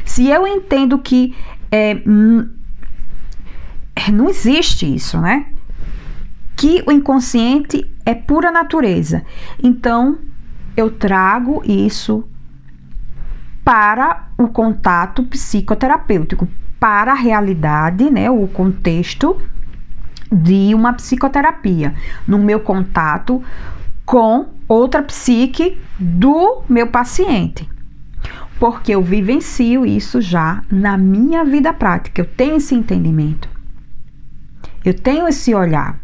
Se 0.02 0.26
eu 0.26 0.46
entendo 0.46 0.98
que 0.98 1.36
é, 1.70 2.02
não 4.08 4.28
existe 4.28 4.92
isso, 4.94 5.18
né? 5.18 5.46
Que 6.56 6.82
o 6.86 6.92
inconsciente 6.92 7.90
é 8.04 8.14
pura 8.14 8.50
natureza. 8.52 9.22
Então, 9.62 10.18
eu 10.76 10.90
trago 10.90 11.62
isso 11.64 12.24
para 13.64 14.28
o 14.38 14.48
contato 14.48 15.22
psicoterapêutico, 15.24 16.48
para 16.78 17.12
a 17.12 17.16
realidade, 17.16 18.10
né, 18.10 18.30
o 18.30 18.48
contexto 18.48 19.40
de 20.32 20.74
uma 20.74 20.92
psicoterapia, 20.92 21.94
no 22.26 22.38
meu 22.38 22.60
contato 22.60 23.42
com 24.06 24.46
outra 24.66 25.02
psique 25.02 25.78
do 25.98 26.62
meu 26.68 26.86
paciente 26.86 27.68
porque 28.60 28.94
eu 28.94 29.02
vivencio 29.02 29.86
isso 29.86 30.20
já 30.20 30.62
na 30.70 30.98
minha 30.98 31.42
vida 31.46 31.72
prática. 31.72 32.20
Eu 32.20 32.26
tenho 32.26 32.56
esse 32.56 32.74
entendimento. 32.74 33.48
Eu 34.84 34.94
tenho 34.94 35.28
esse 35.28 35.54
olhar. 35.54 36.00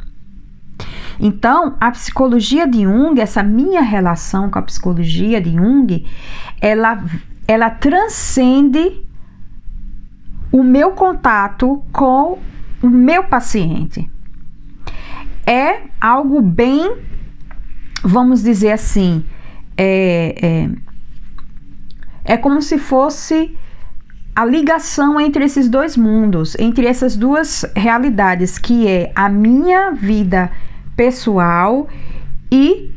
Então, 1.19 1.77
a 1.81 1.91
psicologia 1.91 2.67
de 2.67 2.83
Jung, 2.83 3.21
essa 3.21 3.43
minha 3.43 3.81
relação 3.81 4.51
com 4.51 4.59
a 4.59 4.63
psicologia 4.63 5.41
de 5.41 5.53
Jung, 5.53 6.07
ela, 6.61 7.03
ela 7.49 7.71
transcende 7.71 9.03
o 10.53 10.63
meu 10.63 10.93
contato 10.93 11.83
com 11.93 12.39
o 12.83 12.89
meu 12.89 13.25
paciente. 13.25 14.11
É 15.47 15.83
algo 16.01 16.43
bem, 16.43 16.99
vamos 18.03 18.43
dizer 18.43 18.73
assim, 18.73 19.25
é, 19.77 20.35
é 20.43 20.87
é 22.27 22.37
como 22.37 22.61
se 22.61 22.77
fosse 22.77 23.57
a 24.37 24.45
ligação 24.45 25.19
entre 25.19 25.47
esses 25.47 25.67
dois 25.67 25.97
mundos, 25.97 26.55
entre 26.59 26.87
essas 26.87 27.17
duas 27.17 27.65
realidades, 27.75 28.59
que 28.59 28.87
é 28.87 29.11
a 29.15 29.31
minha 29.31 29.93
vida 29.93 30.53
pessoal 30.95 31.89
e 32.53 32.95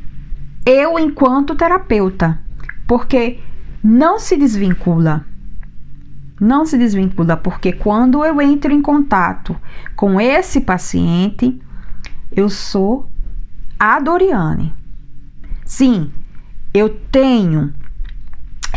eu 0.65 0.99
enquanto 0.99 1.55
terapeuta. 1.55 2.37
Porque 2.85 3.39
não 3.81 4.19
se 4.19 4.35
desvincula. 4.35 5.25
Não 6.41 6.65
se 6.65 6.77
desvincula, 6.77 7.37
porque 7.37 7.71
quando 7.71 8.25
eu 8.25 8.41
entro 8.41 8.73
em 8.73 8.81
contato 8.81 9.55
com 9.95 10.19
esse 10.19 10.59
paciente, 10.59 11.57
eu 12.35 12.49
sou 12.49 13.07
a 13.79 13.97
Doriane. 14.01 14.73
Sim, 15.63 16.11
eu 16.73 16.89
tenho 16.89 17.73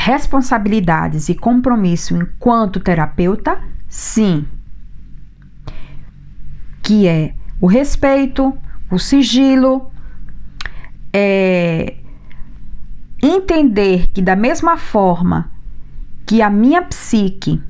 responsabilidades 0.05 1.29
e 1.29 1.35
compromisso 1.35 2.17
enquanto 2.17 2.81
terapeuta? 2.81 3.63
Sim. 3.89 4.45
Que 6.83 7.07
é 7.07 7.35
o 7.61 7.69
respeito, 7.69 8.53
o 8.91 8.99
sigilo, 8.99 9.93
é, 11.13 11.95
entender 13.23 14.09
que 14.09 14.21
da 14.21 14.35
mesma 14.35 14.77
forma 14.77 15.53
que 16.27 16.43
a 16.43 16.51
minha 16.51 16.83
psique 16.83 17.63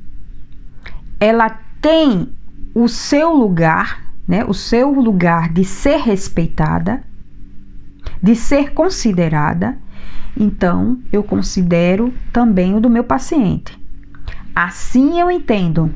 ela 1.21 1.51
tem 1.83 2.33
o 2.75 2.89
seu 2.89 3.35
lugar, 3.35 4.15
né? 4.27 4.43
O 4.47 4.55
seu 4.55 4.91
lugar 4.91 5.53
de 5.53 5.67
ser 5.67 5.99
respeitada, 5.99 7.05
de 8.23 8.35
ser 8.35 8.73
considerada, 8.73 9.77
então 10.37 10.99
eu 11.13 11.23
considero 11.23 12.13
também 12.33 12.75
o 12.75 12.81
do 12.81 12.91
meu 12.91 13.05
paciente. 13.05 13.79
Assim 14.55 15.21
eu 15.21 15.31
entendo. 15.31 15.93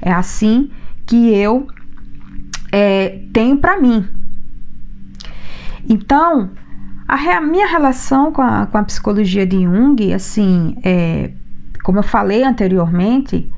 É 0.00 0.12
assim 0.12 0.70
que 1.06 1.32
eu 1.34 1.66
é, 2.72 3.20
tenho 3.32 3.58
para 3.58 3.80
mim. 3.80 4.06
Então, 5.88 6.50
a, 7.06 7.40
minha 7.40 7.66
relação 7.66 8.32
com 8.32 8.42
a, 8.42 8.66
com 8.66 8.78
a 8.78 8.82
psicologia 8.82 9.46
de 9.46 9.62
Jung, 9.62 10.12
assim, 10.12 10.76
é, 10.82 11.30
como 11.82 11.98
eu 11.98 12.02
falei 12.02 12.42
anteriormente, 12.42 13.52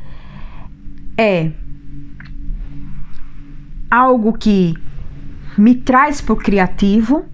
é 1.17 1.53
algo 3.91 4.33
que 4.33 4.75
me 5.57 5.75
traz 5.75 6.21
para 6.21 6.33
o 6.35 6.37
criativo, 6.37 7.25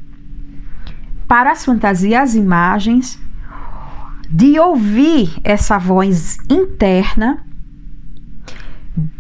para 1.33 1.53
as 1.53 1.65
fantasias, 1.65 2.23
as 2.23 2.35
imagens, 2.35 3.19
de 4.29 4.59
ouvir 4.61 5.35
essa 5.43 5.79
voz 5.79 6.37
interna, 6.51 7.43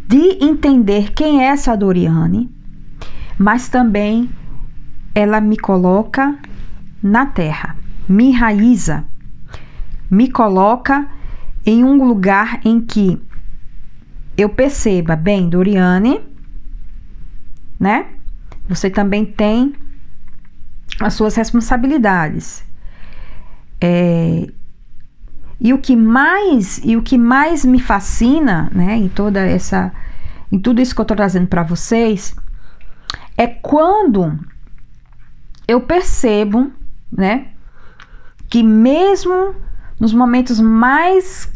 de 0.06 0.44
entender 0.44 1.14
quem 1.14 1.42
é 1.42 1.46
essa 1.46 1.74
Doriane, 1.74 2.54
mas 3.38 3.70
também 3.70 4.28
ela 5.14 5.40
me 5.40 5.56
coloca 5.56 6.38
na 7.02 7.24
terra, 7.24 7.78
me 8.06 8.24
enraiza, 8.24 9.06
me 10.10 10.30
coloca 10.30 11.08
em 11.64 11.82
um 11.82 12.06
lugar 12.06 12.60
em 12.62 12.78
que 12.78 13.18
eu 14.36 14.50
perceba, 14.50 15.16
bem, 15.16 15.48
Doriane, 15.48 16.20
né? 17.80 18.04
Você 18.68 18.90
também 18.90 19.24
tem 19.24 19.72
as 21.00 21.14
suas 21.14 21.34
responsabilidades. 21.34 22.64
É, 23.80 24.48
e 25.60 25.72
o 25.72 25.78
que 25.78 25.94
mais 25.94 26.80
e 26.84 26.96
o 26.96 27.02
que 27.02 27.16
mais 27.16 27.64
me 27.64 27.80
fascina, 27.80 28.70
né, 28.74 28.96
em 28.96 29.08
toda 29.08 29.40
essa 29.40 29.92
em 30.50 30.58
tudo 30.58 30.80
isso 30.80 30.94
que 30.94 31.00
eu 31.00 31.04
estou 31.04 31.16
trazendo 31.16 31.46
para 31.46 31.62
vocês, 31.62 32.34
é 33.36 33.46
quando 33.46 34.38
eu 35.66 35.80
percebo, 35.80 36.70
né, 37.10 37.48
que 38.50 38.62
mesmo 38.62 39.54
nos 39.98 40.12
momentos 40.12 40.60
mais 40.60 41.50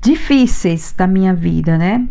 difíceis 0.00 0.94
da 0.96 1.06
minha 1.06 1.34
vida, 1.34 1.76
né, 1.76 2.08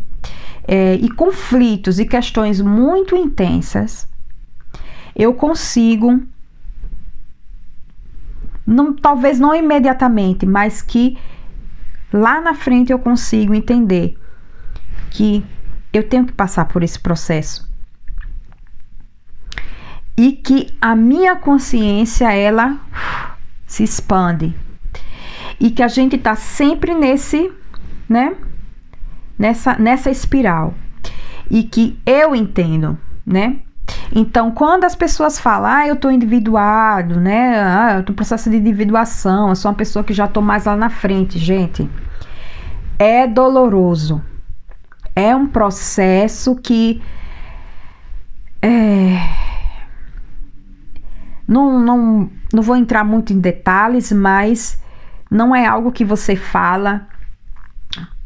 é, 0.67 0.95
e 0.95 1.09
conflitos 1.09 1.99
e 1.99 2.05
questões 2.05 2.61
muito 2.61 3.15
intensas, 3.15 4.07
eu 5.15 5.33
consigo, 5.33 6.21
não, 8.65 8.93
talvez 8.93 9.39
não 9.39 9.55
imediatamente, 9.55 10.45
mas 10.45 10.81
que 10.81 11.17
lá 12.11 12.41
na 12.41 12.53
frente 12.53 12.91
eu 12.91 12.99
consigo 12.99 13.53
entender 13.53 14.17
que 15.09 15.45
eu 15.93 16.07
tenho 16.07 16.25
que 16.25 16.33
passar 16.33 16.65
por 16.65 16.83
esse 16.83 16.99
processo 16.99 17.69
e 20.17 20.33
que 20.33 20.75
a 20.79 20.95
minha 20.95 21.35
consciência 21.35 22.31
ela 22.31 22.79
se 23.65 23.83
expande 23.83 24.55
e 25.59 25.69
que 25.71 25.83
a 25.83 25.87
gente 25.87 26.15
está 26.15 26.35
sempre 26.35 26.93
nesse, 26.93 27.51
né? 28.07 28.35
Nessa 29.37 29.75
nessa 29.77 30.11
espiral 30.11 30.73
e 31.49 31.63
que 31.63 31.99
eu 32.05 32.35
entendo, 32.35 32.97
né? 33.25 33.59
Então, 34.13 34.51
quando 34.51 34.83
as 34.83 34.93
pessoas 34.93 35.39
falam, 35.39 35.71
ah, 35.71 35.87
eu 35.87 35.93
estou 35.93 36.11
individuado, 36.11 37.19
né? 37.19 37.61
Ah, 37.61 37.93
eu 37.95 37.99
em 38.01 38.15
processo 38.15 38.49
de 38.49 38.57
individuação, 38.57 39.49
eu 39.49 39.55
sou 39.55 39.71
uma 39.71 39.77
pessoa 39.77 40.03
que 40.03 40.13
já 40.13 40.25
estou 40.25 40.43
mais 40.43 40.65
lá 40.65 40.75
na 40.75 40.89
frente, 40.89 41.39
gente. 41.39 41.89
É 42.99 43.25
doloroso. 43.25 44.21
É 45.15 45.35
um 45.35 45.47
processo 45.47 46.55
que 46.55 47.01
é, 48.61 49.17
não, 51.47 51.79
não, 51.79 52.29
não 52.53 52.61
vou 52.61 52.75
entrar 52.75 53.03
muito 53.03 53.33
em 53.33 53.39
detalhes, 53.39 54.11
mas 54.11 54.81
não 55.29 55.55
é 55.55 55.65
algo 55.65 55.91
que 55.91 56.05
você 56.05 56.35
fala 56.35 57.07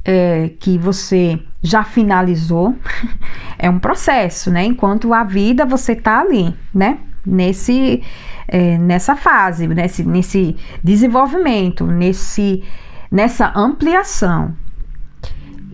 é, 0.05 0.51
que 0.59 0.77
você 0.77 1.39
já 1.61 1.83
finalizou. 1.83 2.75
é 3.57 3.69
um 3.69 3.79
processo, 3.79 4.51
né? 4.51 4.63
Enquanto 4.63 5.13
a 5.13 5.23
vida 5.23 5.65
você 5.65 5.95
tá 5.95 6.21
ali, 6.21 6.53
né? 6.73 6.99
Nesse, 7.25 8.03
é, 8.47 8.77
nessa 8.77 9.15
fase, 9.15 9.67
nesse, 9.67 10.03
nesse 10.03 10.55
desenvolvimento, 10.83 11.87
nesse, 11.87 12.63
nessa 13.11 13.51
ampliação. 13.55 14.55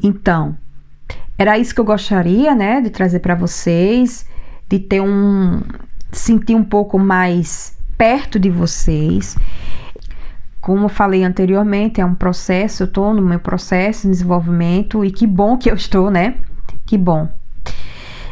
Então, 0.02 0.58
era 1.38 1.58
isso 1.58 1.76
que 1.76 1.82
eu 1.82 1.86
gostaria, 1.86 2.56
né, 2.56 2.82
de 2.82 2.90
trazer 2.90 3.20
para 3.20 3.36
vocês, 3.36 4.26
de 4.70 4.80
ter 4.80 5.02
um, 5.02 5.62
sentir 6.12 6.56
um 6.56 6.64
pouco 6.64 6.98
mais 6.98 7.76
perto 7.98 8.40
de 8.40 8.50
vocês. 8.50 9.36
Como 10.62 10.88
falei 10.88 11.24
anteriormente, 11.24 12.00
é 12.00 12.06
um 12.06 12.14
processo, 12.14 12.84
eu 12.84 12.88
estou 12.88 13.14
no 13.16 13.22
meu 13.22 13.40
processo 13.40 14.04
de 14.04 14.12
desenvolvimento 14.12 15.04
e 15.04 15.12
que 15.12 15.26
bom 15.26 15.58
que 15.58 15.70
eu 15.72 15.76
estou, 15.76 16.12
né? 16.12 16.36
Que 16.86 17.00
bom. 17.00 17.28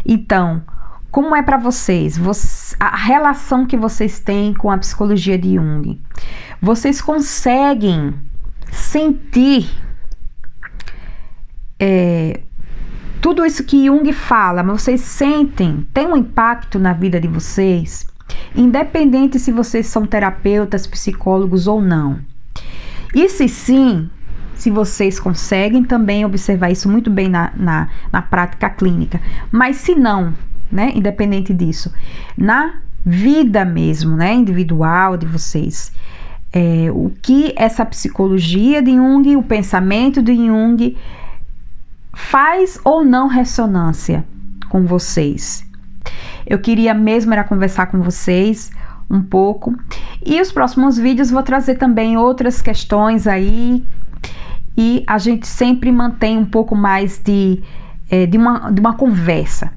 Então, 0.05 0.61
como 1.09 1.35
é 1.35 1.41
para 1.41 1.57
vocês, 1.57 2.17
vocês, 2.17 2.75
a 2.79 2.95
relação 2.95 3.65
que 3.65 3.75
vocês 3.75 4.19
têm 4.19 4.53
com 4.53 4.69
a 4.69 4.77
psicologia 4.77 5.39
de 5.39 5.55
Jung? 5.55 5.99
Vocês 6.61 7.01
conseguem 7.01 8.13
sentir 8.71 9.67
é, 11.79 12.41
tudo 13.21 13.43
isso 13.43 13.63
que 13.63 13.87
Jung 13.87 14.13
fala, 14.13 14.61
mas 14.61 14.83
vocês 14.83 15.01
sentem, 15.01 15.87
tem 15.93 16.05
um 16.05 16.15
impacto 16.15 16.77
na 16.77 16.93
vida 16.93 17.19
de 17.19 17.27
vocês, 17.27 18.05
independente 18.55 19.39
se 19.39 19.51
vocês 19.51 19.87
são 19.87 20.05
terapeutas, 20.05 20.87
psicólogos 20.87 21.67
ou 21.67 21.81
não. 21.81 22.19
E 23.13 23.27
se 23.29 23.47
sim, 23.47 24.09
se 24.53 24.69
vocês 24.69 25.19
conseguem 25.19 25.83
também 25.83 26.25
observar 26.25 26.71
isso 26.71 26.89
muito 26.89 27.09
bem 27.09 27.29
na, 27.29 27.51
na, 27.55 27.89
na 28.11 28.21
prática 28.21 28.69
clínica, 28.69 29.19
mas 29.51 29.77
se 29.77 29.95
não, 29.95 30.33
né, 30.71 30.91
independente 30.93 31.53
disso, 31.53 31.91
na 32.37 32.75
vida 33.05 33.63
mesmo, 33.63 34.15
né, 34.15 34.33
individual 34.33 35.17
de 35.17 35.25
vocês, 35.25 35.91
é, 36.51 36.91
o 36.91 37.11
que 37.21 37.53
essa 37.55 37.85
psicologia 37.85 38.81
de 38.81 38.95
Jung, 38.95 39.35
o 39.35 39.43
pensamento 39.43 40.21
de 40.21 40.35
Jung 40.35 40.97
faz 42.13 42.79
ou 42.83 43.05
não 43.05 43.27
ressonância 43.27 44.25
com 44.67 44.85
vocês. 44.85 45.65
Eu 46.49 46.57
queria 46.59 46.93
mesmo 46.95 47.31
era 47.31 47.43
conversar 47.43 47.85
com 47.85 48.01
vocês 48.01 48.71
um 49.09 49.21
pouco. 49.21 49.73
E 50.25 50.41
os 50.41 50.51
próximos 50.51 50.97
vídeos 50.97 51.29
vou 51.29 51.43
trazer 51.43 51.75
também 51.75 52.17
outras 52.17 52.61
questões 52.61 53.27
aí. 53.27 53.85
E 54.75 55.03
a 55.05 55.17
gente 55.17 55.47
sempre 55.47 55.91
mantém 55.91 56.37
um 56.37 56.45
pouco 56.45 56.75
mais 56.75 57.21
de, 57.23 57.61
é, 58.09 58.25
de, 58.25 58.37
uma, 58.37 58.71
de 58.71 58.79
uma 58.79 58.93
conversa. 58.95 59.71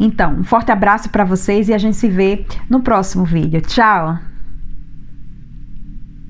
Então, 0.00 0.36
um 0.40 0.44
forte 0.44 0.72
abraço 0.72 1.10
para 1.10 1.24
vocês 1.24 1.68
e 1.68 1.74
a 1.74 1.78
gente 1.78 1.96
se 1.96 2.08
vê 2.08 2.44
no 2.68 2.80
próximo 2.80 3.24
vídeo. 3.24 3.60
Tchau! 3.60 4.33